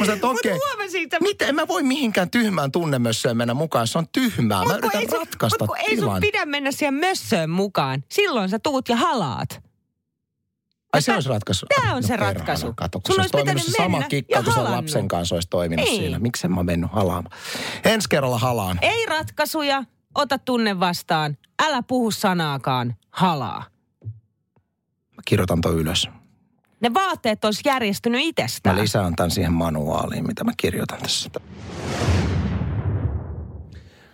Mä 0.00 0.06
sanoin, 0.06 0.24
okay, 0.24 0.58
miten 1.20 1.54
mä 1.54 1.68
voi 1.68 1.82
mihinkään 1.82 2.30
tyhmään 2.30 2.72
tunnemössöön 2.72 3.36
mennä 3.36 3.54
mukaan, 3.54 3.86
se 3.86 3.98
on 3.98 4.08
tyhmää. 4.12 4.58
Mut 4.58 4.68
mä 4.68 4.76
yritän 4.76 5.00
ei 5.00 5.06
ratkaista 5.06 5.66
Mutta 5.66 5.82
ei 5.82 5.96
sun 5.96 6.20
pidä 6.20 6.46
mennä 6.46 6.72
siihen 6.72 6.94
mössöön 6.94 7.50
mukaan. 7.50 8.04
Silloin 8.08 8.48
sä 8.48 8.58
tuut 8.58 8.88
ja 8.88 8.96
halaat. 8.96 9.62
Ai 10.92 11.02
se 11.02 11.14
olisi 11.14 11.28
ratkaisu. 11.28 11.66
Tämä 11.66 11.94
on 11.94 12.02
se 12.02 12.16
ratkaisu. 12.16 12.72
Kato, 12.76 13.00
kun 13.00 13.14
se 13.14 13.20
olisi 13.20 13.32
toiminut 13.32 13.62
se 13.62 13.70
sama 13.70 14.02
kikka, 14.02 14.42
kun 14.42 14.52
se 14.52 14.60
lapsen 14.60 15.08
kanssa 15.08 15.34
olisi 15.34 15.48
toiminut 15.48 15.88
ei. 15.88 15.96
siinä. 15.96 16.18
Miksi 16.18 16.48
mä 16.48 16.62
mennyt 16.62 16.90
halaamaan? 16.92 17.38
Ensi 17.84 18.08
kerralla 18.08 18.38
halaan. 18.38 18.78
Ei 18.82 19.06
ratkaisuja, 19.06 19.84
ota 20.14 20.38
tunne 20.38 20.80
vastaan. 20.80 21.36
Älä 21.62 21.82
puhu 21.82 22.10
sanaakaan, 22.10 22.96
halaa. 23.10 23.64
Mä 25.10 25.22
kirjoitan 25.24 25.60
toi 25.60 25.74
ylös. 25.74 26.08
Ne 26.80 26.94
vaatteet 26.94 27.44
olisi 27.44 27.62
järjestynyt 27.64 28.20
itsestään. 28.24 28.76
Mä 28.76 28.82
lisään 28.82 29.16
tämän 29.16 29.30
siihen 29.30 29.52
manuaaliin, 29.52 30.26
mitä 30.26 30.44
mä 30.44 30.52
kirjoitan 30.56 30.98
tässä. 30.98 31.30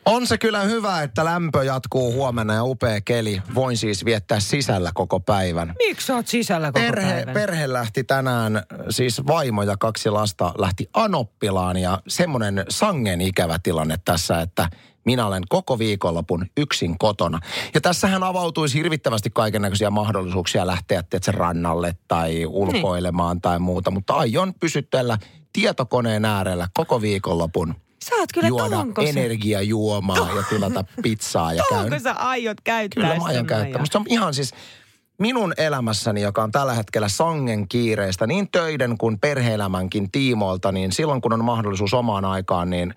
On 0.06 0.26
se 0.26 0.38
kyllä 0.38 0.62
hyvä, 0.62 1.02
että 1.02 1.24
lämpö 1.24 1.64
jatkuu 1.64 2.12
huomenna 2.12 2.54
ja 2.54 2.64
upea 2.64 3.00
keli. 3.00 3.42
Voin 3.54 3.76
siis 3.76 4.04
viettää 4.04 4.40
sisällä 4.40 4.90
koko 4.94 5.20
päivän. 5.20 5.74
Miksi 5.88 6.12
oot 6.12 6.26
sisällä 6.26 6.72
koko 6.72 6.86
perhe, 6.86 7.12
päivän? 7.12 7.34
Perhe 7.34 7.72
lähti 7.72 8.04
tänään, 8.04 8.62
siis 8.90 9.26
vaimo 9.26 9.62
ja 9.62 9.76
kaksi 9.76 10.10
lasta 10.10 10.54
lähti 10.58 10.90
Anoppilaan 10.94 11.76
ja 11.76 12.02
semmoinen 12.08 12.64
sangen 12.68 13.20
ikävä 13.20 13.58
tilanne 13.62 13.98
tässä, 14.04 14.40
että 14.40 14.68
minä 15.04 15.26
olen 15.26 15.42
koko 15.48 15.78
viikonlopun 15.78 16.46
yksin 16.56 16.98
kotona. 16.98 17.38
Ja 17.74 17.80
tässähän 17.80 18.22
avautuisi 18.22 18.78
hirvittävästi 18.78 19.30
kaiken 19.34 19.62
näköisiä 19.62 19.90
mahdollisuuksia 19.90 20.66
lähteä 20.66 21.02
sen 21.22 21.34
rannalle 21.34 21.96
tai 22.08 22.46
ulkoilemaan 22.46 23.36
niin. 23.36 23.42
tai 23.42 23.58
muuta, 23.58 23.90
mutta 23.90 24.14
aion 24.14 24.54
pysytellä 24.60 25.18
tietokoneen 25.52 26.24
äärellä 26.24 26.68
koko 26.74 27.00
viikonlopun 27.00 27.74
Sä 28.04 28.14
oot 28.14 28.32
kyllä 28.34 28.48
juoda 28.48 28.86
energiajuomaa 28.98 30.30
ja 30.36 30.42
tilata 30.50 30.84
pizzaa. 31.02 31.52
Ja 31.52 31.62
käyn. 31.70 32.00
sä 32.00 32.12
aiot 32.12 32.60
käyttää 32.64 33.02
Kyllä 33.02 33.16
mä 33.16 33.24
aion 33.24 33.46
käyttää. 33.46 33.80
Musta 33.80 33.98
on 33.98 34.04
ihan 34.08 34.34
siis 34.34 34.54
minun 35.18 35.54
elämässäni, 35.56 36.22
joka 36.22 36.42
on 36.42 36.52
tällä 36.52 36.74
hetkellä 36.74 37.08
sangen 37.08 37.68
kiireistä, 37.68 38.26
niin 38.26 38.48
töiden 38.50 38.98
kuin 38.98 39.18
perheelämänkin 39.18 40.10
tiimoilta, 40.10 40.72
niin 40.72 40.92
silloin 40.92 41.20
kun 41.20 41.32
on 41.32 41.44
mahdollisuus 41.44 41.94
omaan 41.94 42.24
aikaan, 42.24 42.70
niin 42.70 42.94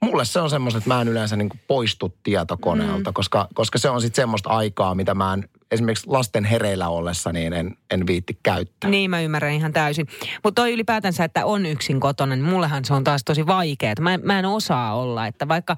mulle 0.00 0.24
se 0.24 0.40
on 0.40 0.50
semmoista, 0.50 0.78
että 0.78 0.88
mä 0.88 1.00
en 1.00 1.08
yleensä 1.08 1.36
niin 1.36 1.50
poistu 1.68 2.14
tietokoneelta, 2.22 3.10
mm. 3.10 3.14
koska, 3.14 3.48
koska 3.54 3.78
se 3.78 3.90
on 3.90 4.00
sitten 4.00 4.22
semmoista 4.22 4.50
aikaa, 4.50 4.94
mitä 4.94 5.14
mä 5.14 5.32
en 5.34 5.48
esimerkiksi 5.70 6.06
lasten 6.06 6.44
hereillä 6.44 6.88
ollessa, 6.88 7.32
niin 7.32 7.52
en, 7.52 7.76
en 7.90 8.06
viitti 8.06 8.38
käyttää. 8.42 8.90
Niin, 8.90 9.10
mä 9.10 9.20
ymmärrän 9.20 9.52
ihan 9.52 9.72
täysin. 9.72 10.08
Mutta 10.44 10.62
toi 10.62 10.72
ylipäätänsä, 10.72 11.24
että 11.24 11.46
on 11.46 11.66
yksin 11.66 12.00
kotona, 12.00 12.36
niin 12.36 12.44
mullehan 12.44 12.84
se 12.84 12.94
on 12.94 13.04
taas 13.04 13.24
tosi 13.24 13.46
vaikeaa. 13.46 13.94
Mä, 14.00 14.18
mä 14.22 14.38
en 14.38 14.44
osaa 14.44 14.94
olla, 14.94 15.26
että 15.26 15.48
vaikka 15.48 15.76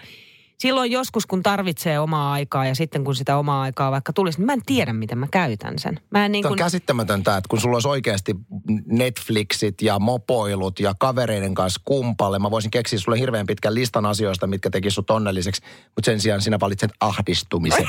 silloin 0.61 0.91
joskus, 0.91 1.27
kun 1.27 1.43
tarvitsee 1.43 1.99
omaa 1.99 2.33
aikaa 2.33 2.67
ja 2.67 2.75
sitten 2.75 3.05
kun 3.05 3.15
sitä 3.15 3.37
omaa 3.37 3.63
aikaa 3.63 3.91
vaikka 3.91 4.13
tulisi, 4.13 4.39
niin 4.39 4.47
mä 4.47 4.53
en 4.53 4.63
tiedä, 4.67 4.93
miten 4.93 5.19
mä 5.19 5.27
käytän 5.31 5.79
sen. 5.79 6.01
Mä 6.11 6.25
en 6.25 6.33
niin 6.33 6.43
kun... 6.43 6.51
on 6.53 6.59
käsittämätöntä, 6.59 7.37
että 7.37 7.49
kun 7.49 7.61
sulla 7.61 7.77
olisi 7.77 7.89
oikeasti 7.89 8.37
Netflixit 8.87 9.83
ja 9.83 9.99
mopoilut 9.99 10.81
ja 10.81 10.95
kavereiden 10.99 11.55
kanssa 11.55 11.81
kumpalle, 11.85 12.39
mä 12.39 12.51
voisin 12.51 12.71
keksiä 12.71 12.99
sulle 12.99 13.19
hirveän 13.19 13.47
pitkän 13.47 13.75
listan 13.75 14.07
asioista, 14.07 14.47
mitkä 14.47 14.71
teki 14.71 14.91
sut 14.91 15.11
onnelliseksi, 15.11 15.63
mutta 15.85 16.05
sen 16.05 16.21
sijaan 16.21 16.43
sinä 16.43 16.61
valitset 16.61 16.91
ahdistumisen. 17.01 17.89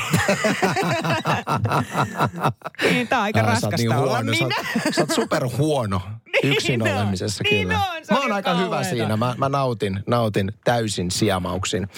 niin, 2.90 3.08
tää 3.08 3.18
on 3.18 3.24
aika 3.24 3.42
raskasta 3.42 3.76
niin 3.76 3.92
olla 3.92 4.12
huono. 4.12 4.30
minä. 4.30 4.54
Sä 4.54 4.80
oot, 4.86 4.94
sä 4.94 5.00
oot 5.00 5.10
superhuono 5.10 6.02
yksin 6.42 6.80
niin 6.80 6.94
olemisessa 6.94 7.44
niin 7.44 7.68
kyllä. 7.68 7.80
On, 7.80 8.02
mä 8.10 8.20
oon 8.20 8.32
aika 8.32 8.54
hyvä 8.54 8.84
siinä. 8.84 9.16
Mä, 9.16 9.34
mä 9.38 9.48
nautin, 9.48 10.00
nautin 10.06 10.52
täysin 10.64 11.10
siemauksin. 11.10 11.88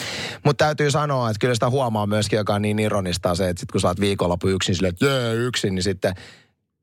Mutta 0.44 0.64
täytyy 0.64 0.90
sanoa, 0.90 1.30
että 1.30 1.38
kyllä 1.40 1.54
sitä 1.54 1.70
huomaa 1.70 2.07
myöskin, 2.07 2.37
joka 2.37 2.54
on 2.54 2.62
niin 2.62 2.78
ironista 2.78 3.35
se, 3.35 3.48
että 3.48 3.61
sit 3.61 3.72
kun 3.72 3.80
sä 3.80 3.88
oot 3.88 4.00
viikonloppu 4.00 4.48
yksin 4.48 4.74
silleen, 4.74 4.92
että 4.92 5.07
jee, 5.07 5.35
yksin, 5.35 5.74
niin 5.74 5.83
sitten 5.83 6.14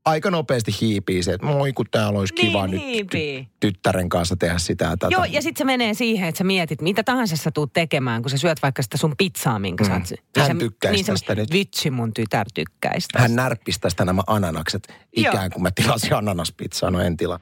aika 0.04 0.30
nopeasti 0.30 0.72
hiipii 0.80 1.22
se, 1.22 1.32
että 1.32 1.46
moi 1.46 1.72
kun 1.72 1.86
täällä 1.90 2.18
olisi 2.18 2.34
kiva 2.34 2.66
niin, 2.66 3.06
nyt 3.12 3.14
ty- 3.14 3.46
tyttären 3.60 4.08
kanssa 4.08 4.36
tehdä 4.36 4.58
sitä. 4.58 4.90
Tätä. 4.90 5.08
Joo, 5.10 5.24
ja 5.24 5.42
sitten 5.42 5.58
se 5.58 5.64
menee 5.64 5.94
siihen, 5.94 6.28
että 6.28 6.38
sä 6.38 6.44
mietit, 6.44 6.80
mitä 6.80 7.02
tahansa 7.02 7.36
sä 7.36 7.50
tuut 7.50 7.72
tekemään, 7.72 8.22
kun 8.22 8.30
sä 8.30 8.38
syöt 8.38 8.62
vaikka 8.62 8.82
sitä 8.82 8.96
sun 8.96 9.14
pizzaa, 9.18 9.58
minkä 9.58 9.84
mm. 9.84 9.88
sä 9.88 9.94
oot... 9.94 10.48
Hän 10.48 10.58
tykkäisi 10.58 10.96
niin 10.96 11.06
tästä 11.06 11.34
nyt. 11.34 11.52
Vitsi, 11.52 11.90
mun 11.90 12.14
tytär 12.14 12.46
tykkäisi 12.54 13.08
tästä. 13.08 13.22
Hän 13.22 13.36
närppisi 13.36 13.80
tästä 13.80 14.04
nämä 14.04 14.22
ananakset, 14.26 14.94
ikään 15.12 15.50
kuin 15.50 15.62
mä 15.62 15.70
tilasin 15.70 16.14
ananaspizzaa, 16.14 16.90
no 16.90 17.00
en 17.00 17.16
tila. 17.16 17.40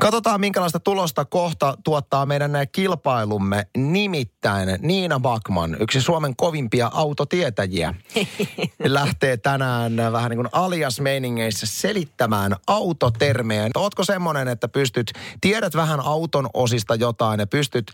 Katsotaan, 0.00 0.40
minkälaista 0.40 0.80
tulosta 0.80 1.24
kohta 1.24 1.74
tuottaa 1.84 2.26
meidän 2.26 2.52
kilpailumme. 2.72 3.66
Nimittäin 3.76 4.68
Niina 4.82 5.20
Bakman, 5.20 5.76
yksi 5.80 6.00
Suomen 6.00 6.36
kovimpia 6.36 6.90
autotietäjiä, 6.94 7.94
lähtee 8.84 9.36
tänään 9.36 9.96
vähän 10.12 10.30
niin 10.30 10.38
kuin 10.38 10.48
alias 10.52 11.00
meiningeissä 11.00 11.66
selittämään 11.66 12.56
autotermejä. 12.66 13.70
Ootko 13.76 14.04
semmoinen, 14.04 14.48
että 14.48 14.68
pystyt, 14.68 15.12
tiedät 15.40 15.74
vähän 15.74 16.00
auton 16.00 16.50
osista 16.54 16.94
jotain 16.94 17.40
ja 17.40 17.46
pystyt 17.46 17.92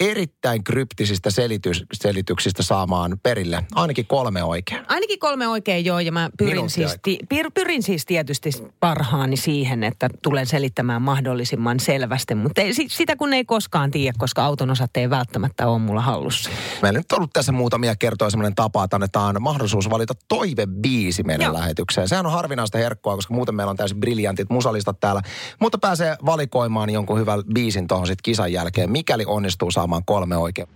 erittäin 0.00 0.64
kryptisistä 0.64 1.30
selitys, 1.30 1.84
selityksistä 1.92 2.62
saamaan 2.62 3.18
perille. 3.22 3.64
Ainakin 3.74 4.06
kolme 4.06 4.44
oikein. 4.44 4.82
Ainakin 4.88 5.18
kolme 5.18 5.48
oikein, 5.48 5.84
joo. 5.84 6.00
Ja 6.00 6.12
mä 6.12 6.30
pyrin 6.38 6.70
siis, 6.70 6.96
ti, 7.02 7.18
pyr, 7.28 7.50
pyrin 7.54 7.82
siis 7.82 8.06
tietysti 8.06 8.50
parhaani 8.80 9.36
siihen, 9.36 9.84
että 9.84 10.10
tulen 10.22 10.46
selittämään 10.46 11.02
mahdollisimman 11.02 11.80
selvästi. 11.80 12.34
Mutta 12.34 12.60
ei, 12.60 12.72
sitä 12.88 13.16
kun 13.16 13.32
ei 13.32 13.44
koskaan 13.44 13.90
tiedä, 13.90 14.14
koska 14.18 14.44
auton 14.44 14.70
osat 14.70 14.96
ei 14.96 15.10
välttämättä 15.10 15.68
ole 15.68 15.78
mulla 15.78 16.00
hallussa. 16.00 16.50
Meillä 16.82 16.98
nyt 16.98 17.12
on 17.12 17.18
ollut 17.18 17.32
tässä 17.32 17.52
muutamia 17.52 17.96
kertoja 17.96 18.30
sellainen 18.30 18.54
tapa, 18.54 18.84
että 18.84 18.96
annetaan 18.96 19.36
mahdollisuus 19.40 19.90
valita 19.90 20.14
toivebiisi 20.28 21.22
meidän 21.22 21.44
joo. 21.44 21.54
lähetykseen. 21.54 22.08
Sehän 22.08 22.26
on 22.26 22.32
harvinaista 22.32 22.78
herkkoa, 22.78 23.16
koska 23.16 23.34
muuten 23.34 23.54
meillä 23.54 23.70
on 23.70 23.76
täysin 23.76 24.00
briljantit 24.00 24.50
musalistat 24.50 25.00
täällä. 25.00 25.22
Mutta 25.60 25.78
pääsee 25.78 26.16
valikoimaan 26.26 26.90
jonkun 26.90 27.18
hyvän 27.18 27.42
biisin 27.54 27.88
tuohon 27.88 28.06
sitten 28.06 28.22
kisan 28.22 28.52
jälkeen, 28.52 28.90
mikäli 28.90 29.24
onnistuu 29.26 29.70
saamaan 29.70 29.89
saamaan 29.90 30.04
kolme 30.06 30.36
oikein. 30.36 30.68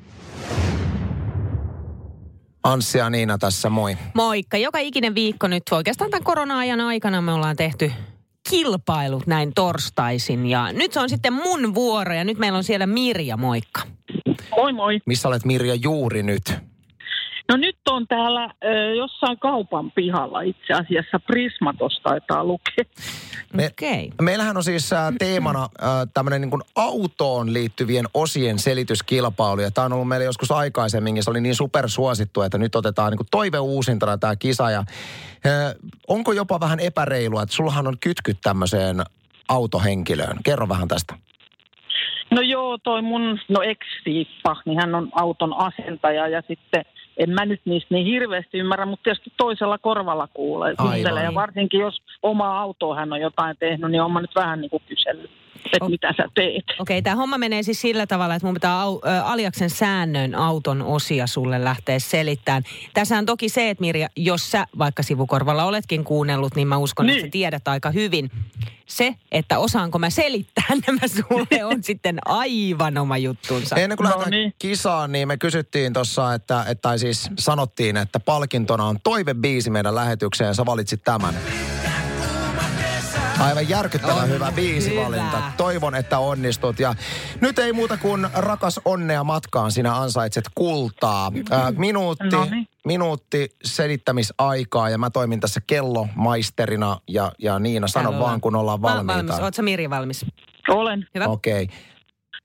Anssi 2.65 2.99
ja 2.99 3.11
Niina 3.11 3.39
tässä, 3.39 3.71
moi. 3.71 3.97
Moikka. 4.15 4.57
Joka 4.57 4.79
ikinen 4.79 5.15
viikko 5.15 5.49
nyt 5.49 5.63
oikeastaan 5.71 6.11
tämän 6.11 6.25
korona-ajan 6.25 6.81
aikana 6.81 7.23
me 7.23 7.33
ollaan 7.33 7.57
tehty 7.57 7.93
kilpailut 8.51 9.27
näin 9.27 9.53
torstaisin. 9.55 10.47
Ja 10.47 10.73
nyt 10.73 10.93
se 10.93 11.01
on 11.01 11.09
sitten 11.09 11.33
mun 11.33 11.75
vuoro 11.75 12.15
ja 12.15 12.25
nyt 12.25 12.39
meillä 12.39 12.57
on 12.57 12.65
siellä 12.65 12.87
Mirja, 12.87 13.37
moikka. 13.37 13.81
Moi 14.57 14.73
moi. 14.73 15.01
Missä 15.07 15.29
olet 15.29 15.45
Mirja 15.45 15.75
juuri 15.75 16.23
nyt? 16.23 16.55
No 17.49 17.57
nyt 17.57 17.77
on 17.89 18.07
täällä 18.07 18.45
ö, 18.65 18.95
jossain 18.95 19.39
kaupan 19.39 19.91
pihalla 19.91 20.41
itse 20.41 20.73
asiassa. 20.73 21.21
Prismatos 21.27 22.01
taitaa 22.03 22.45
lukea. 22.45 22.85
Me, 23.53 23.67
okay. 23.67 24.09
Meillähän 24.23 24.57
on 24.57 24.65
siis 24.65 24.93
äh, 24.93 25.13
teemana 25.19 25.63
äh, 25.63 25.89
tämmöinen 26.15 26.41
niin 26.41 26.63
autoon 26.77 27.53
liittyvien 27.53 28.07
osien 28.15 28.59
selityskilpailu. 28.59 29.61
Ja 29.61 29.71
tämä 29.71 29.85
on 29.85 29.93
ollut 29.93 30.09
meillä 30.09 30.25
joskus 30.25 30.51
aikaisemmin, 30.51 31.23
se 31.23 31.31
oli 31.31 31.41
niin 31.41 31.55
supersuosittu, 31.55 32.43
että 32.43 32.59
nyt 32.59 32.75
otetaan 32.75 33.13
niin 33.13 33.29
toive 33.31 33.59
uusintana 33.59 34.19
tämä 34.19 34.37
kisa. 34.37 34.71
Ja, 34.71 34.79
äh, 34.79 35.75
onko 36.09 36.33
jopa 36.33 36.61
vähän 36.61 36.81
epäreilua, 36.81 37.43
että 37.43 37.55
sullahan 37.55 37.87
on 37.87 37.97
kytkyt 38.01 38.39
tämmöiseen 38.43 39.03
autohenkilöön. 39.49 40.37
Kerro 40.45 40.69
vähän 40.69 40.89
tästä. 40.89 41.15
No 42.31 42.41
joo, 42.41 42.79
toi 42.79 43.03
mun 43.03 43.41
no 43.49 43.63
ex-siippa, 43.63 44.57
niin 44.65 44.81
hän 44.81 44.95
on 44.95 45.09
auton 45.13 45.55
asentaja 45.57 46.29
ja 46.29 46.43
sitten 46.49 46.85
en 47.17 47.31
mä 47.31 47.45
nyt 47.45 47.61
niistä 47.65 47.95
niin 47.95 48.07
hirveästi 48.07 48.59
ymmärrä, 48.59 48.87
mutta 48.87 49.03
tietysti 49.03 49.33
toisella 49.37 49.79
korvalla 49.79 50.29
kuulee. 50.35 50.75
Aivan. 50.79 51.25
Ja 51.25 51.35
varsinkin 51.35 51.81
jos 51.81 52.03
oma 52.23 52.61
auto 52.61 52.95
hän 52.95 53.13
on 53.13 53.21
jotain 53.21 53.57
tehnyt, 53.57 53.91
niin 53.91 54.03
on 54.03 54.13
mä 54.13 54.21
nyt 54.21 54.35
vähän 54.35 54.61
niin 54.61 54.71
kuin 54.71 54.83
kysellyt 54.89 55.44
että 55.73 55.89
mitä 55.89 56.15
sä 56.17 56.29
teet. 56.35 56.65
Okei, 56.79 56.99
okay, 56.99 57.03
tämä 57.03 57.17
homma 57.17 57.39
menee 57.39 57.63
siis 57.63 57.81
sillä 57.81 58.07
tavalla, 58.07 58.35
että 58.35 58.47
mun 58.47 58.55
pitää 58.55 58.81
au, 58.81 59.01
ä, 59.07 59.25
Aliaksen 59.25 59.71
säännön 59.71 60.35
auton 60.35 60.83
osia 60.83 61.27
sulle 61.27 61.65
lähteä 61.65 61.99
selittämään. 61.99 62.63
Tässä 62.95 63.19
on 63.19 63.27
toki 63.27 63.49
se, 63.49 63.71
että 63.71 63.81
Mirja, 63.81 64.09
jos 64.17 64.51
sä 64.51 64.67
vaikka 64.79 65.03
sivukorvalla 65.03 65.65
oletkin 65.65 66.05
kuunnellut, 66.05 66.55
niin 66.55 66.69
mä 66.69 66.77
uskon, 66.77 67.07
niin. 67.07 67.17
että 67.17 67.27
sä 67.27 67.31
tiedät 67.31 67.69
aika 67.69 67.91
hyvin. 67.91 68.31
Se, 68.87 69.15
että 69.33 69.59
osaanko 69.59 69.99
mä 69.99 70.11
selittää 70.11 70.65
nämä 70.87 71.09
sulle, 71.09 71.65
on 71.65 71.83
sitten 71.83 72.19
aivan 72.25 72.99
oma 72.99 73.17
juttunsa. 73.17 73.77
Ennen 73.77 73.97
kuin 73.97 74.05
no 74.05 74.11
lähdetään 74.11 74.31
niin. 74.31 74.55
kisaan, 74.59 75.13
niin 75.13 75.29
me 75.29 75.37
kysyttiin 75.37 75.93
tuossa, 75.93 76.35
että, 76.35 76.65
että 76.69 76.83
tai 76.83 76.99
siis 76.99 77.31
sanottiin, 77.39 77.97
että 77.97 78.21
palkintona 78.21 78.85
on 78.85 78.99
toivebiisi 79.05 79.71
meidän 79.71 79.95
lähetykseen 79.95 80.49
ja 80.49 80.55
sä 80.55 80.67
valitsit 80.67 81.05
tämän. 81.05 81.35
Aivan 83.45 83.69
järkyttävän 83.69 84.23
on 84.23 84.29
hyvä 84.29 84.53
biisivalinta. 84.53 85.37
Hyvä. 85.37 85.53
Toivon, 85.57 85.95
että 85.95 86.19
onnistut. 86.19 86.81
Ja 86.81 86.95
nyt 87.41 87.59
ei 87.59 87.73
muuta 87.73 87.97
kuin 87.97 88.27
rakas 88.35 88.81
onnea 88.85 89.25
matkaan. 89.25 89.73
Sinä 89.73 89.97
ansaitset 89.97 90.45
kultaa. 90.55 91.33
Ää, 91.51 91.73
minuutti, 91.73 92.29
no 92.33 92.45
niin. 92.45 92.69
minuutti 92.85 93.57
selittämisaikaa 93.65 94.91
ja 94.91 94.99
mä 94.99 95.11
toimin 95.11 95.41
tässä 95.41 95.61
kellomaisterina. 95.67 97.01
Ja, 97.09 97.33
ja 97.39 97.59
Niina, 97.59 97.89
sano 97.89 98.11
Täällä 98.11 98.27
vaan, 98.27 98.41
kun 98.41 98.57
ollaan 98.57 98.83
valmiita. 98.83 99.15
Valmis. 99.15 99.39
Oletko 99.39 99.63
Mirja 99.63 99.91
valmis? 99.91 100.27
Olen. 100.69 101.07
Hyvä. 101.15 101.27
Okei. 101.27 101.63
Okay. 101.63 101.77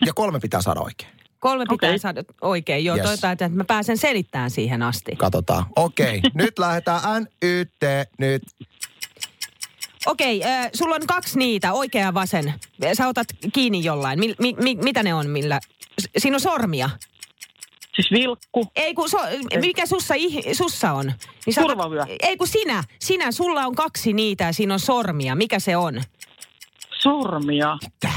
Ja 0.05 0.13
kolme 0.13 0.39
pitää 0.39 0.61
saada 0.61 0.79
oikein. 0.79 1.19
Kolme 1.39 1.65
pitää 1.69 1.89
okay. 1.89 1.99
saada 1.99 2.23
oikein, 2.41 2.85
joo. 2.85 2.95
Yes. 2.95 3.05
Toivotaan, 3.05 3.33
että 3.33 3.49
mä 3.49 3.63
pääsen 3.63 3.97
selittämään 3.97 4.51
siihen 4.51 4.83
asti. 4.83 5.15
Katsotaan. 5.15 5.65
Okei, 5.75 6.17
okay. 6.17 6.31
nyt 6.43 6.59
lähdetään 6.59 7.01
NYT 7.19 7.81
nyt. 8.19 8.43
Okei, 10.05 10.43
äh, 10.43 10.69
sulla 10.73 10.95
on 10.95 11.07
kaksi 11.07 11.39
niitä, 11.39 11.73
oikea 11.73 12.01
ja 12.01 12.13
vasen. 12.13 12.53
Sä 12.93 13.07
otat 13.07 13.27
kiinni 13.53 13.83
jollain. 13.83 14.19
Mi, 14.19 14.35
mi, 14.39 14.55
mi, 14.63 14.75
mitä 14.75 15.03
ne 15.03 15.13
on, 15.13 15.29
millä? 15.29 15.59
Siinä 16.17 16.35
on 16.35 16.41
sormia. 16.41 16.89
Siis 17.95 18.11
vilkku. 18.11 18.67
Ei 18.75 18.93
kun, 18.93 19.09
so, 19.09 19.17
mikä 19.61 19.85
sussa, 19.85 20.13
sussa 20.53 20.93
on? 20.93 21.13
Niin 21.45 21.55
Turvavyö. 21.55 22.05
Ei 22.19 22.37
kun 22.37 22.47
sinä, 22.47 22.83
sinä, 22.99 23.31
sulla 23.31 23.65
on 23.65 23.75
kaksi 23.75 24.13
niitä 24.13 24.43
ja 24.43 24.53
siinä 24.53 24.73
on 24.73 24.79
sormia. 24.79 25.35
Mikä 25.35 25.59
se 25.59 25.77
on? 25.77 26.01
Sormia? 27.01 27.77
Mitä? 27.83 28.13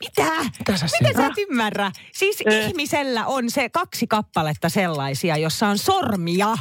Mitä? 0.00 0.32
Mitä 0.58 0.76
sä, 0.76 0.86
Mitä 1.00 1.20
sä 1.20 1.26
et 1.26 1.38
ymmärrä? 1.38 1.92
Siis 2.12 2.42
eh. 2.46 2.68
ihmisellä 2.68 3.26
on 3.26 3.50
se 3.50 3.68
kaksi 3.68 4.06
kappaletta 4.06 4.68
sellaisia, 4.68 5.36
jossa 5.36 5.68
on 5.68 5.78
sormia. 5.78 6.56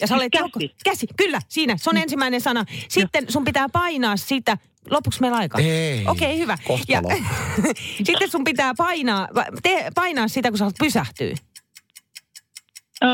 Ja 0.00 0.06
sä 0.06 0.14
olet 0.14 0.32
käsi. 0.32 0.44
Joko, 0.44 0.60
käsi, 0.84 1.06
kyllä, 1.16 1.40
siinä. 1.48 1.76
Se 1.76 1.90
on 1.90 1.96
mm. 1.96 2.02
ensimmäinen 2.02 2.40
sana. 2.40 2.64
Sitten 2.88 3.32
sun 3.32 3.44
pitää 3.44 3.68
painaa 3.68 4.16
sitä. 4.16 4.58
Lopuksi 4.90 5.20
meillä 5.20 5.36
aika? 5.36 5.58
Ei. 5.58 6.04
Okei, 6.06 6.28
okay, 6.28 6.38
hyvä. 6.38 6.58
Ja, 6.88 7.02
sitten 8.06 8.30
sun 8.30 8.44
pitää 8.44 8.72
painaa, 8.76 9.28
te, 9.62 9.90
painaa 9.94 10.28
sitä, 10.28 10.48
kun 10.48 10.58
sä 10.58 10.64
haluat 10.64 10.76
pysähtyä. 10.78 11.34
Öö, 13.04 13.10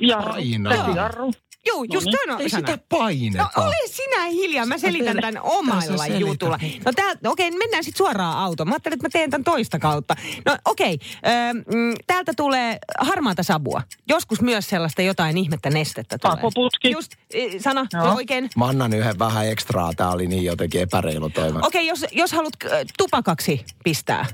jarru. 0.00 0.32
Painaa. 0.32 0.96
Jarru. 0.96 1.32
Joo, 1.66 1.84
just 1.92 2.06
no 2.06 2.36
niin. 2.36 2.40
Ei 2.40 2.50
sitä 2.50 2.78
paineta. 2.88 3.50
No 3.56 3.64
ole 3.64 3.74
sinä 3.86 4.24
hiljaa, 4.24 4.66
mä 4.66 4.78
selitän 4.78 5.16
tämän 5.20 5.42
omalla 5.42 6.06
jutulla. 6.06 6.58
No 6.84 6.92
tää, 6.92 7.10
okei, 7.26 7.48
okay, 7.48 7.58
mennään 7.58 7.84
sitten 7.84 7.98
suoraan 7.98 8.38
autoon. 8.38 8.68
Mä 8.68 8.74
ajattelin, 8.74 8.94
että 8.94 9.06
mä 9.06 9.10
teen 9.12 9.30
tämän 9.30 9.44
toista 9.44 9.78
kautta. 9.78 10.16
No 10.46 10.56
okei, 10.64 10.94
okay, 10.94 11.52
mm, 11.52 11.94
täältä 12.06 12.32
tulee 12.36 12.78
harmaata 12.98 13.42
sabua. 13.42 13.82
Joskus 14.08 14.40
myös 14.40 14.68
sellaista 14.68 15.02
jotain 15.02 15.38
ihmettä 15.38 15.70
nestettä 15.70 16.18
tulee. 16.18 16.36
Pakoputki. 16.36 16.90
Just, 16.90 17.12
sana, 17.60 17.86
Joo. 17.92 18.14
oikein. 18.14 18.50
Mä 18.56 18.66
annan 18.66 18.92
yhden 18.92 19.18
vähän 19.18 19.48
ekstraa, 19.48 19.92
tää 19.96 20.10
oli 20.10 20.26
niin 20.26 20.44
jotenkin 20.44 20.80
epäreilu 20.80 21.30
toima. 21.30 21.58
Okei, 21.58 21.66
okay, 21.66 21.82
jos, 21.82 22.06
jos 22.12 22.32
haluat 22.32 22.54
tupakaksi 22.98 23.64
pistää. 23.84 24.26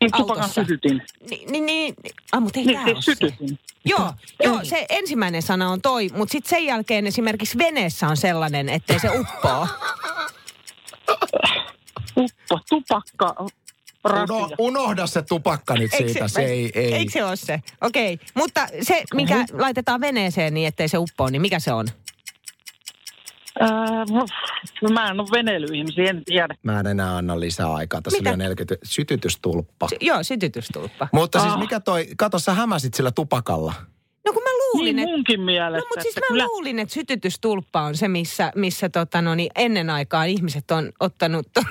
Niin 0.00 0.10
tupakan 0.16 0.48
sytytin. 0.48 1.02
Niin, 1.30 1.52
niin, 1.52 1.66
niin. 1.66 1.94
Ah, 2.32 2.42
mutta 2.42 2.60
ei 2.60 2.66
Niin, 2.66 2.78
tää 2.78 3.00
siis 3.00 3.22
ole 3.22 3.30
se. 3.30 3.56
Joo, 3.84 4.12
joo, 4.44 4.60
se 4.64 4.86
ensimmäinen 4.88 5.42
sana 5.42 5.70
on 5.70 5.82
toi, 5.82 6.08
mutta 6.16 6.32
sitten 6.32 6.50
sen 6.50 6.64
jälkeen 6.64 7.06
esimerkiksi 7.06 7.58
veneessä 7.58 8.08
on 8.08 8.16
sellainen, 8.16 8.68
ettei 8.68 9.00
se 9.00 9.10
uppoo. 9.18 9.68
Uppo, 12.16 12.58
tupakka, 12.68 13.34
Uno, 13.38 13.48
rasia. 14.04 14.56
unohda 14.58 15.06
se 15.06 15.22
tupakka 15.22 15.74
nyt 15.74 15.94
Eikö 15.94 16.08
siitä. 16.08 16.28
Se, 16.28 16.42
ei, 16.42 16.70
ei. 16.74 16.94
Eikö 16.94 17.12
se 17.12 17.24
ole 17.24 17.36
se? 17.36 17.60
Okei, 17.80 18.18
mutta 18.34 18.66
se, 18.82 19.02
mikä 19.14 19.44
laitetaan 19.52 20.00
veneeseen 20.00 20.54
niin, 20.54 20.68
ettei 20.68 20.88
se 20.88 20.98
uppoo, 20.98 21.28
niin 21.30 21.42
mikä 21.42 21.58
se 21.58 21.72
on? 21.72 21.86
No, 24.82 24.88
mä 24.90 25.08
en 25.10 25.20
ole 25.20 25.28
veneilyihmisiä, 25.32 26.04
en 26.10 26.24
tiedä. 26.24 26.54
Mä 26.62 26.80
en 26.80 26.86
enää 26.86 27.16
anna 27.16 27.40
lisää 27.40 27.72
aikaa. 27.74 28.02
Tässä 28.02 28.18
Mitä? 28.18 28.30
on 28.32 28.38
40 28.38 28.76
sytytystulppa. 28.84 29.88
Se, 29.88 29.96
joo, 30.00 30.22
sytytystulppa. 30.22 31.08
Mutta 31.12 31.40
siis 31.40 31.52
Ah. 31.52 31.58
mikä 31.58 31.80
toi, 31.80 32.06
kato 32.16 32.38
sä 32.38 32.54
hämäsit 32.54 32.94
sillä 32.94 33.10
tupakalla. 33.10 33.74
No 34.26 34.32
kun 34.32 34.42
mä 34.42 34.48
luulin, 34.50 34.96
Niin 34.96 34.98
että... 34.98 35.16
munkin 35.16 35.40
No 35.40 35.46
mielestä. 35.46 35.88
mutta 35.88 36.02
siis 36.02 36.16
että 36.16 36.34
mä 36.34 36.44
luulin, 36.46 36.78
että 36.78 36.94
sytytystulppa 36.94 37.82
on 37.82 37.96
se, 37.96 38.08
missä, 38.08 38.52
missä 38.54 38.88
tota, 38.88 39.22
no, 39.22 39.34
niin 39.34 39.50
ennen 39.56 39.90
aikaa 39.90 40.24
ihmiset 40.24 40.70
on 40.70 40.92
ottanut... 41.00 41.46
Tota, 41.54 41.68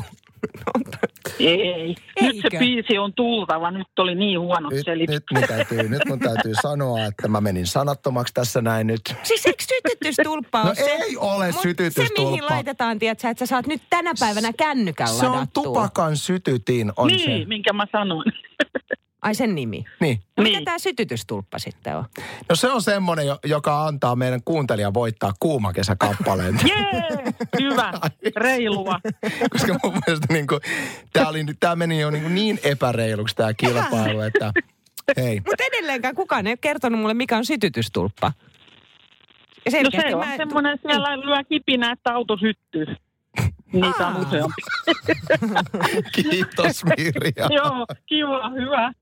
Ei. 1.40 1.94
Nyt 2.20 2.36
se 2.36 2.58
biisi 2.58 2.98
on 2.98 3.14
tultava. 3.14 3.70
Nyt 3.70 3.86
oli 3.98 4.14
niin 4.14 4.40
huonot 4.40 4.72
Nyt, 4.72 4.84
selitykset. 4.84 5.24
nyt, 5.32 5.40
mun 5.40 5.48
täytyy, 5.48 5.88
nyt 5.88 6.02
mun 6.08 6.18
täytyy 6.18 6.52
sanoa, 6.62 7.04
että 7.04 7.28
mä 7.28 7.40
menin 7.40 7.66
sanattomaksi 7.66 8.34
tässä 8.34 8.62
näin 8.62 8.86
nyt. 8.86 9.00
siis 9.22 9.46
eikö 9.46 9.64
sytytystulppa 9.64 10.62
No 10.62 10.68
ole 10.68 10.74
se? 10.74 10.82
ei 10.90 11.16
ole 11.16 11.52
Mut 11.52 11.60
sytytystulppa. 11.62 12.22
Se, 12.22 12.30
mihin 12.30 12.44
laitetaan, 12.50 12.98
tiedätkö, 12.98 13.28
että 13.28 13.46
sä 13.46 13.50
saat 13.50 13.66
nyt 13.66 13.82
tänä 13.90 14.12
päivänä 14.20 14.52
kännykän 14.52 15.08
Se 15.08 15.26
on 15.26 15.32
ladattua. 15.32 15.62
tupakan 15.62 16.16
sytytin 16.16 16.92
on 16.96 17.06
niin, 17.06 17.40
se. 17.42 17.48
minkä 17.48 17.72
mä 17.72 17.86
sanoin. 17.92 18.32
Ai 19.26 19.34
sen 19.34 19.54
nimi. 19.54 19.84
Niin. 20.00 20.20
No 20.36 20.42
mikä 20.42 20.56
Niin. 20.56 20.64
tämä 20.64 20.78
sytytystulppa 20.78 21.58
sitten 21.58 21.96
on? 21.96 22.04
No 22.48 22.56
se 22.56 22.68
on 22.70 22.82
semmoinen, 22.82 23.26
jo- 23.26 23.38
joka 23.44 23.86
antaa 23.86 24.16
meidän 24.16 24.40
kuuntelijan 24.44 24.94
voittaa 24.94 25.32
kuuma 25.40 25.72
kesäkappaleen. 25.72 26.60
Jee, 26.68 27.02
hyvä, 27.60 27.92
reilua. 28.36 29.00
Koska 29.52 29.76
mun 29.84 29.92
mielestä 30.06 30.26
niin 30.32 30.46
kuin, 30.46 30.60
tää, 31.12 31.28
oli, 31.28 31.44
tää 31.60 31.76
meni 31.76 32.00
jo 32.00 32.10
niin, 32.10 32.22
kuin 32.22 32.34
niin 32.34 32.58
epäreiluksi 32.64 33.34
tämä 33.36 33.54
kilpailu, 33.54 34.20
että 34.20 34.52
hei. 35.16 35.40
Mutta 35.46 35.64
edelleenkään 35.64 36.14
kukaan 36.14 36.46
ei 36.46 36.50
ole 36.50 36.58
kertonut 36.60 37.00
mulle, 37.00 37.14
mikä 37.14 37.36
on 37.36 37.44
sytytystulppa. 37.44 38.32
Ja 39.72 39.82
No 39.82 39.90
se 39.90 40.14
on 40.14 40.18
mä- 40.18 40.24
Niin. 40.26 40.36
semmoinen, 40.36 40.78
siellä 40.82 41.20
lyö 41.20 41.44
kipinä, 41.48 41.92
että 41.92 42.14
auto 42.14 42.36
syttyy. 42.36 42.86
Niitä 43.72 44.06
on 44.06 44.16
useampi. 44.26 44.62
Kiitos 46.12 46.84
Mirja. 46.84 47.48
Joo, 47.50 47.86
kiva, 48.06 48.50
hyvä. 48.50 48.92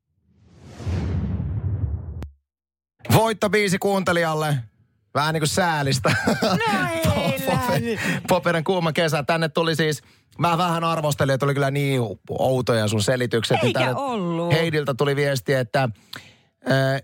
Voitto 3.12 3.50
biisi 3.50 3.78
kuuntelijalle. 3.78 4.56
Vähän 5.14 5.34
niin 5.34 5.40
kuin 5.40 5.48
säälistä. 5.48 6.16
No 6.42 6.58
ei. 7.72 7.98
Poperin 8.28 8.64
kuuma 8.64 8.92
kesä. 8.92 9.22
Tänne 9.22 9.48
tuli 9.48 9.76
siis, 9.76 10.02
mä 10.38 10.58
vähän 10.58 10.84
arvostelin, 10.84 11.34
että 11.34 11.46
oli 11.46 11.54
kyllä 11.54 11.70
niin 11.70 12.00
outoja 12.30 12.88
sun 12.88 13.02
selitykset. 13.02 13.56
Niin 13.62 13.66
Eikä 13.66 13.80
tänne 13.80 13.94
ollut. 13.94 14.52
Heidiltä 14.52 14.94
tuli 14.94 15.16
viesti, 15.16 15.52
että 15.54 15.88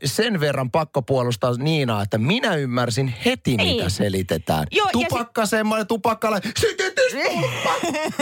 sen 0.05 0.41
verran 0.41 0.71
pakko 0.71 1.03
puolustaa 1.03 1.55
Niinaa, 1.59 2.03
että 2.03 2.19
minä 2.19 2.55
ymmärsin 2.55 3.15
heti, 3.25 3.57
Niin. 3.57 3.77
mitä 3.77 3.89
selitetään. 3.89 4.67
Joo, 4.71 4.89
Tupakka 4.93 5.47
semmoinen, 5.47 5.87
tupakkale, 5.87 6.41
sytytystulppa! 6.61 7.75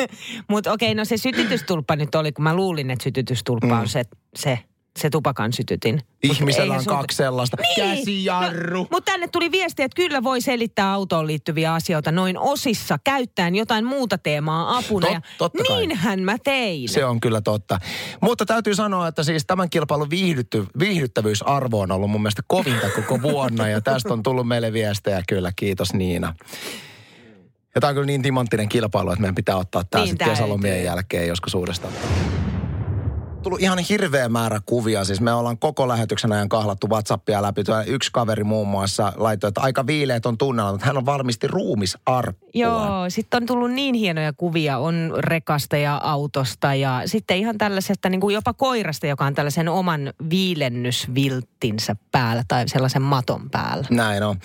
Mutta 0.51 0.73
okei, 0.73 0.95
no 0.95 1.05
se 1.05 1.17
sytytystulppa 1.17 1.97
nyt 1.97 2.15
oli, 2.15 2.33
kun 2.33 2.43
mä 2.43 2.55
luulin, 2.57 2.91
että 2.91 3.03
sytytystulppa 3.03 3.67
Mm. 3.75 3.81
on 3.81 3.89
se, 3.89 4.05
se, 4.37 4.59
se 4.99 5.11
tupakan 5.11 5.53
sytytin. 5.53 6.01
Ihmisellä 6.23 6.75
on 6.75 6.81
sulta- 6.81 6.91
kaksi 6.97 7.17
sellaista. 7.17 7.57
Niin. 7.61 7.97
Käsijarru. 7.99 8.87
Mutta 8.91 9.13
tänne 9.13 9.29
tuli 9.29 9.51
viesti, 9.51 9.83
että 9.83 9.97
kyllä 9.97 10.23
voi 10.23 10.41
selittää 10.41 10.93
autoon 10.93 11.27
liittyviä 11.27 11.75
asioita 11.75 12.13
noin 12.13 12.39
osissa, 12.39 12.99
käyttäen 13.05 13.55
jotain 13.55 13.85
muuta 13.85 14.19
teemaa 14.19 14.77
apuna. 14.77 15.07
Tot- 15.07 15.13
ja 15.13 15.21
totta 15.39 15.65
kai. 15.69 15.77
niinhän 15.77 16.21
mä 16.21 16.37
tein. 16.45 16.89
Se 16.89 17.05
on 17.05 17.21
kyllä 17.21 17.41
totta. 17.41 17.79
Mutta 18.23 18.47
täytyy 18.47 18.75
sanoa, 18.75 19.09
että 19.09 19.23
siis 19.23 19.47
tämän 19.47 19.71
kilpailun 19.71 20.11
viihdytty, 20.11 20.67
viihdyttävyysarvo 20.79 21.81
on 21.81 21.93
ollut 21.93 22.11
mun 22.11 22.23
mielestä 22.23 22.43
kovinta 22.47 22.91
koko 22.91 23.23
vuonna. 23.23 23.69
Ja 23.69 23.81
tästä 23.81 24.13
on 24.13 24.23
tullut 24.23 24.49
meille 24.49 24.73
viestejä 24.73 25.23
kyllä. 25.29 25.53
Kiitos 25.57 25.95
Niina. 25.95 26.35
Ja 27.75 27.81
tämä 27.81 27.89
on 27.89 27.95
kyllä 27.95 28.07
niin 28.07 28.23
timanttinen 28.23 28.69
kilpailu, 28.69 29.11
että 29.11 29.21
meidän 29.21 29.35
pitää 29.35 29.57
ottaa 29.57 29.85
tämä 29.85 30.05
Niin 30.05 30.11
sitten 30.11 30.29
kesälomien 30.31 30.85
jälkeen 30.85 31.29
joskus 31.29 31.55
uudestaan. 31.55 31.93
Tullut 33.43 33.61
ihan 33.61 33.79
hirveä 33.79 34.29
määrä 34.29 34.61
kuvia. 34.67 35.05
Siis 35.05 35.21
me 35.21 35.33
ollaan 35.33 35.59
koko 35.59 35.89
lähetyksen 35.89 36.33
ajan 36.33 36.49
kahlattu 36.49 36.89
Whatsappia 36.89 37.43
läpi. 37.43 37.65
Tuo 37.65 37.83
Yksi 37.87 38.11
kaveri 38.13 38.45
muun 38.45 38.69
muassa 38.69 39.13
laittoi, 39.17 39.49
että 39.49 39.61
aika 39.61 39.87
viileät 39.87 40.27
on 40.27 40.39
tunnella, 40.39 40.73
mutta 40.73 40.87
hän 40.87 40.97
on 40.97 41.07
valmisti 41.07 41.47
ruumisarkkua. 41.47 42.51
Joo, 42.55 43.11
sitten 43.11 43.43
on 43.43 43.47
tullut 43.47 43.71
niin 43.71 43.95
hienoja 43.95 44.33
kuvia, 44.33 44.79
on 44.79 45.15
rekasta 45.19 45.77
ja 45.77 46.01
autosta 46.05 46.75
ja 46.75 47.03
sitten 47.07 47.37
ihan 47.37 47.59
tällaisesta 47.59 48.09
niin 48.09 48.21
kuin 48.21 48.35
jopa 48.35 48.55
koirasta, 48.55 49.07
joka 49.07 49.25
on 49.25 49.35
tällaisen 49.35 49.69
oman 49.69 50.13
viilennysvilttinsä 50.31 51.97
päällä 52.13 52.45
tai 52.49 52.69
sellaisen 52.69 53.03
maton 53.03 53.51
päällä. 53.51 53.87
Näin 53.91 54.23
on. 54.23 54.37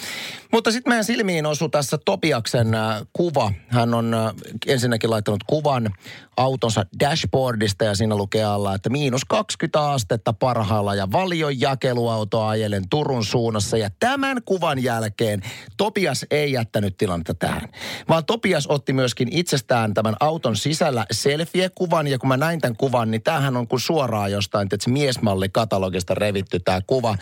Mutta 0.52 0.72
sitten 0.72 0.92
meidän 0.92 1.06
silmiin 1.06 1.46
osui 1.46 1.70
tässä 1.70 1.98
Topiaksen 2.06 2.76
äh, 2.76 3.02
kuva. 3.14 3.52
Hän 3.68 3.94
on 3.94 4.14
äh, 4.14 4.34
ensinnäkin 4.68 5.10
laittanut 5.10 5.44
kuvan 5.48 5.90
autonsa 6.38 6.86
dashboardista 7.00 7.86
ja 7.86 7.96
siinä 7.96 8.16
lukee 8.16 8.44
alla, 8.44 8.76
että 8.76 8.90
miinus 8.90 9.26
20 9.26 9.92
astetta 9.92 10.34
parhaalla 10.34 10.96
ja 10.96 11.12
valion 11.12 11.60
jakeluauto 11.60 12.44
ajelen 12.46 12.90
Turun 12.90 13.26
suunnassa. 13.26 13.78
Ja 13.78 13.90
tämän 14.00 14.42
kuvan 14.46 14.84
jälkeen 14.84 15.42
Topias 15.78 16.26
ei 16.32 16.52
jättänyt 16.52 16.98
tilannetta 16.98 17.34
tähän, 17.34 17.70
vaan 18.10 18.26
Topias 18.26 18.68
otti 18.68 18.94
myöskin 18.94 19.28
itsestään 19.32 19.94
tämän 19.94 20.16
auton 20.20 20.56
sisällä 20.56 21.06
selfie-kuvan 21.12 22.08
ja 22.08 22.20
kun 22.20 22.28
mä 22.30 22.38
näin 22.38 22.62
tämän 22.62 22.78
kuvan, 22.78 23.12
niin 23.12 23.24
tämähän 23.24 23.58
on 23.58 23.68
kuin 23.68 23.80
suoraan 23.80 24.32
jostain, 24.32 24.68
että 24.72 24.90
miesmalli 24.90 25.50
katalogista 25.50 26.14
revitty 26.16 26.60
tämä 26.60 26.82
kuva. 26.88 27.18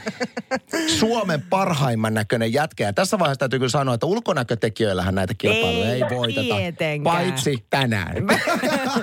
Suomen 1.00 1.42
parhaimman 1.50 2.14
näköinen 2.14 2.54
jätkä. 2.54 2.84
Ja 2.84 2.94
tässä 2.94 3.20
vaiheessa 3.20 3.40
täytyy 3.40 3.60
kyllä 3.60 3.70
sanoa, 3.70 3.94
että 3.94 4.06
ulkonäkötekijöillähän 4.06 5.16
näitä 5.16 5.34
kilpailuja 5.38 5.94
ei, 5.94 6.02
Ei 6.04 6.18
voiteta. 6.18 6.56
tietenkään. 6.56 7.16
Paitsi 7.16 7.66
tänään. 7.70 8.16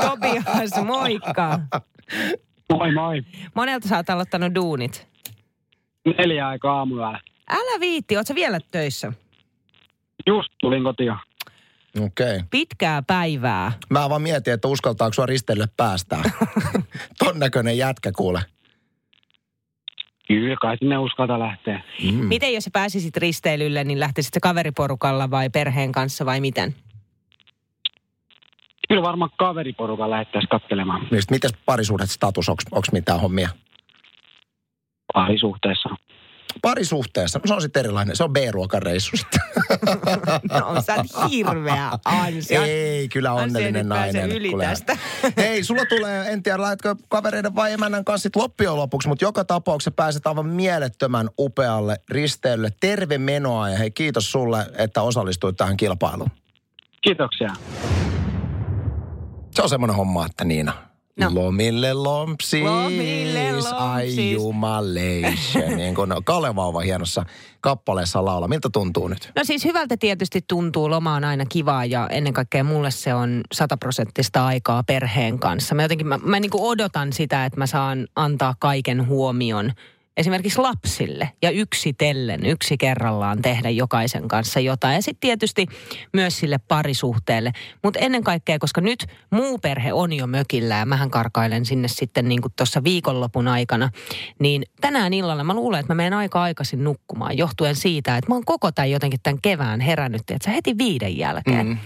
Tobias, 0.00 0.84
moikka. 0.84 1.60
Moi 2.70 2.92
moi. 2.92 3.22
Monelta 3.54 3.88
sä 3.88 3.96
oot 3.96 4.10
aloittanut 4.10 4.54
duunit. 4.54 5.08
Neljä 6.18 6.48
aikaa 6.48 6.78
aamulla. 6.78 7.20
Älä 7.50 7.80
viitti, 7.80 8.16
oot 8.16 8.26
sä 8.26 8.34
vielä 8.34 8.60
töissä? 8.70 9.12
Just 10.26 10.48
tulin 10.60 10.84
kotiin. 10.84 11.12
Okei. 12.00 12.36
Okay. 12.36 12.46
Pitkää 12.50 13.02
päivää. 13.02 13.72
Mä 13.90 14.10
vaan 14.10 14.22
mietin, 14.22 14.54
että 14.54 14.68
uskaltaako 14.68 15.12
sua 15.12 15.26
risteille 15.26 15.68
päästää. 15.76 16.22
Ton 17.18 17.38
näköinen 17.38 17.78
jätkä 17.78 18.12
kuule. 18.12 18.40
Kyllä, 20.28 20.56
kai 20.60 20.76
sinne 20.78 20.98
uskalta 20.98 21.38
lähteä. 21.38 21.82
Mm. 22.02 22.14
Miten 22.14 22.54
jos 22.54 22.64
sä 22.64 22.70
pääsisit 22.72 23.16
risteilylle, 23.16 23.84
niin 23.84 24.00
lähtisit 24.00 24.34
sä 24.34 24.40
kaveriporukalla 24.40 25.30
vai 25.30 25.50
perheen 25.50 25.92
kanssa 25.92 26.26
vai 26.26 26.40
miten? 26.40 26.74
Kyllä 28.94 29.06
varmaan 29.06 29.30
kaveriporukan 29.38 30.10
lähettäisiin 30.10 30.48
katselemaan 30.48 31.06
Niin 31.10 31.22
sit 31.22 31.30
mites 31.30 31.52
parisuhdet 31.66 32.10
status, 32.10 32.48
onks, 32.48 32.64
onks 32.70 32.92
mitään 32.92 33.20
hommia? 33.20 33.48
parisuhteessa. 35.14 35.88
Parisuhteessa, 36.62 37.38
no 37.38 37.46
se 37.46 37.54
on 37.54 37.62
sitten 37.62 37.80
erilainen. 37.80 38.16
Se 38.16 38.24
on 38.24 38.32
B-ruokan 38.32 38.82
reissu 38.82 39.16
sitten. 39.16 39.40
No 40.74 40.82
sä 40.82 40.94
oot 40.94 41.30
hirveä 41.30 41.90
ansio. 42.04 42.62
Ei, 42.62 43.08
kyllä 43.08 43.32
onnellinen 43.32 43.88
nainen. 43.88 44.30
yli 44.30 44.52
tästä. 44.60 44.96
Hei, 45.36 45.64
sulla 45.64 45.84
tulee, 45.88 46.32
en 46.32 46.42
tiedä, 46.42 46.62
lähdetkö 46.62 46.94
kavereiden 47.08 47.54
vai 47.54 47.72
emännän 47.72 48.04
kanssa 48.04 48.22
sit 48.22 48.36
loppujen 48.36 48.76
lopuksi, 48.76 49.08
mutta 49.08 49.24
joka 49.24 49.44
tapauksessa 49.44 49.90
pääset 49.90 50.26
aivan 50.26 50.46
mielettömän 50.46 51.28
upealle 51.38 51.96
risteilylle. 52.08 52.70
Terve 52.80 53.18
menoa 53.18 53.68
ja 53.70 53.78
hei, 53.78 53.90
kiitos 53.90 54.32
sulle, 54.32 54.66
että 54.78 55.02
osallistuit 55.02 55.56
tähän 55.56 55.76
kilpailuun. 55.76 56.30
Kiitoksia. 57.02 57.48
Se 59.54 59.62
on 59.62 59.68
semmoinen 59.68 59.96
homma, 59.96 60.26
että 60.26 60.44
Niina. 60.44 60.72
No. 61.20 61.30
Lomille 61.34 61.92
lompsis, 61.92 62.62
Lomille 62.62 63.48
ai 63.72 64.06
lompsis. 64.06 64.32
jumalation, 64.32 65.76
niin 65.76 65.94
kuin 65.94 66.10
Kalevauva 66.24 66.80
hienossa 66.80 67.24
kappaleessa 67.60 68.24
laula. 68.24 68.48
Miltä 68.48 68.68
tuntuu 68.72 69.08
nyt? 69.08 69.30
No 69.36 69.44
siis 69.44 69.64
hyvältä 69.64 69.96
tietysti 69.96 70.44
tuntuu, 70.48 70.90
loma 70.90 71.14
on 71.14 71.24
aina 71.24 71.46
kivaa 71.48 71.84
ja 71.84 72.08
ennen 72.08 72.32
kaikkea 72.32 72.64
mulle 72.64 72.90
se 72.90 73.14
on 73.14 73.40
sataprosenttista 73.52 74.46
aikaa 74.46 74.82
perheen 74.82 75.38
kanssa. 75.38 75.74
Mä 75.74 75.82
jotenkin, 75.82 76.06
mä, 76.06 76.18
mä 76.22 76.40
niin 76.40 76.50
odotan 76.54 77.12
sitä, 77.12 77.44
että 77.44 77.58
mä 77.58 77.66
saan 77.66 78.06
antaa 78.16 78.54
kaiken 78.58 79.06
huomion 79.06 79.72
esimerkiksi 80.16 80.58
lapsille 80.58 81.30
ja 81.42 81.50
yksitellen, 81.50 82.46
yksi 82.46 82.76
kerrallaan 82.78 83.42
tehdä 83.42 83.70
jokaisen 83.70 84.28
kanssa 84.28 84.60
jotain. 84.60 84.94
Ja 84.94 85.02
sitten 85.02 85.20
tietysti 85.20 85.66
myös 86.12 86.38
sille 86.40 86.58
parisuhteelle. 86.68 87.52
Mutta 87.82 88.00
ennen 88.00 88.24
kaikkea, 88.24 88.58
koska 88.58 88.80
nyt 88.80 89.06
muu 89.30 89.58
perhe 89.58 89.92
on 89.92 90.12
jo 90.12 90.26
mökillä 90.26 90.74
ja 90.74 90.86
mähän 90.86 91.10
karkailen 91.10 91.64
sinne 91.64 91.88
sitten 91.88 92.28
niin 92.28 92.42
kuin 92.42 92.52
tuossa 92.56 92.84
viikonlopun 92.84 93.48
aikana, 93.48 93.90
niin 94.38 94.62
tänään 94.80 95.12
illalla 95.12 95.44
mä 95.44 95.54
luulen, 95.54 95.80
että 95.80 95.92
mä 95.92 95.96
menen 95.96 96.14
aika 96.14 96.42
aikaisin 96.42 96.84
nukkumaan 96.84 97.38
johtuen 97.38 97.76
siitä, 97.76 98.16
että 98.16 98.30
mä 98.30 98.34
oon 98.34 98.44
koko 98.44 98.72
tämän 98.72 98.90
jotenkin 98.90 99.20
tämän 99.22 99.38
kevään 99.42 99.80
herännyt, 99.80 100.30
että 100.30 100.50
heti 100.50 100.78
viiden 100.78 101.18
jälkeen. 101.18 101.66
Mm. 101.66 101.78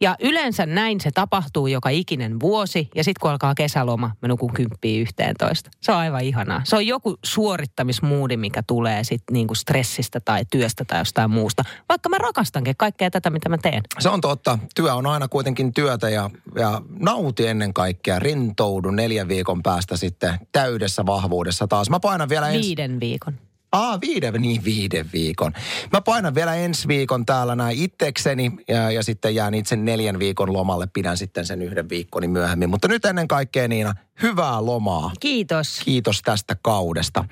Ja 0.00 0.16
yleensä 0.20 0.66
näin 0.66 1.00
se 1.00 1.10
tapahtuu 1.14 1.66
joka 1.66 1.88
ikinen 1.88 2.40
vuosi. 2.40 2.88
Ja 2.94 3.04
sitten 3.04 3.20
kun 3.20 3.30
alkaa 3.30 3.54
kesäloma, 3.54 4.10
mä 4.22 4.28
nukun 4.28 4.52
kymppiä 4.52 5.00
yhteentoista. 5.00 5.70
Se 5.80 5.92
on 5.92 5.98
aivan 5.98 6.24
ihanaa. 6.24 6.60
Se 6.64 6.76
on 6.76 6.86
joku 6.86 7.18
suorittamismuudi, 7.24 8.36
mikä 8.36 8.62
tulee 8.66 9.04
sitten 9.04 9.32
niinku 9.32 9.54
stressistä 9.54 10.20
tai 10.20 10.42
työstä 10.50 10.84
tai 10.84 11.00
jostain 11.00 11.30
muusta. 11.30 11.64
Vaikka 11.88 12.08
mä 12.08 12.18
rakastankin 12.18 12.74
kaikkea 12.76 13.10
tätä, 13.10 13.30
mitä 13.30 13.48
mä 13.48 13.58
teen. 13.58 13.82
Se 13.98 14.08
on 14.08 14.20
totta. 14.20 14.58
Työ 14.74 14.94
on 14.94 15.06
aina 15.06 15.28
kuitenkin 15.28 15.74
työtä 15.74 16.10
ja, 16.10 16.30
ja 16.54 16.82
nauti 17.00 17.46
ennen 17.46 17.74
kaikkea. 17.74 18.18
Rintoudu 18.18 18.90
neljän 18.90 19.28
viikon 19.28 19.62
päästä 19.62 19.96
sitten 19.96 20.34
täydessä 20.52 21.06
vahvuudessa 21.06 21.68
taas. 21.68 21.90
Mä 21.90 22.00
painan 22.00 22.28
vielä 22.28 22.48
ensi... 22.48 22.68
Viiden 22.68 23.00
viikon. 23.00 23.47
Aa, 23.72 24.00
viiden, 24.00 24.34
niin 24.34 24.64
viiden 24.64 25.06
viikon. 25.12 25.52
Mä 25.92 26.00
painan 26.00 26.34
vielä 26.34 26.54
ensi 26.54 26.88
viikon 26.88 27.26
täällä 27.26 27.56
näin 27.56 27.78
itsekseni 27.78 28.52
ja, 28.68 28.90
ja 28.90 29.02
sitten 29.02 29.34
jään 29.34 29.54
itse 29.54 29.76
neljän 29.76 30.18
viikon 30.18 30.52
lomalle. 30.52 30.88
Pidän 30.92 31.16
sitten 31.16 31.46
sen 31.46 31.62
yhden 31.62 31.88
viikkoni 31.88 32.28
myöhemmin. 32.28 32.70
Mutta 32.70 32.88
nyt 32.88 33.04
ennen 33.04 33.28
kaikkea 33.28 33.68
Niina, 33.68 33.94
hyvää 34.22 34.66
lomaa. 34.66 35.12
Kiitos. 35.20 35.80
Kiitos 35.84 36.22
tästä 36.22 36.56
kaudesta. 36.62 37.24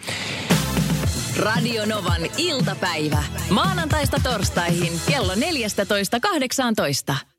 Radio 1.38 1.86
Novan 1.86 2.22
iltapäivä. 2.36 3.22
Maanantaista 3.50 4.20
torstaihin 4.22 4.92
kello 5.08 5.34
14.18. 5.34 7.35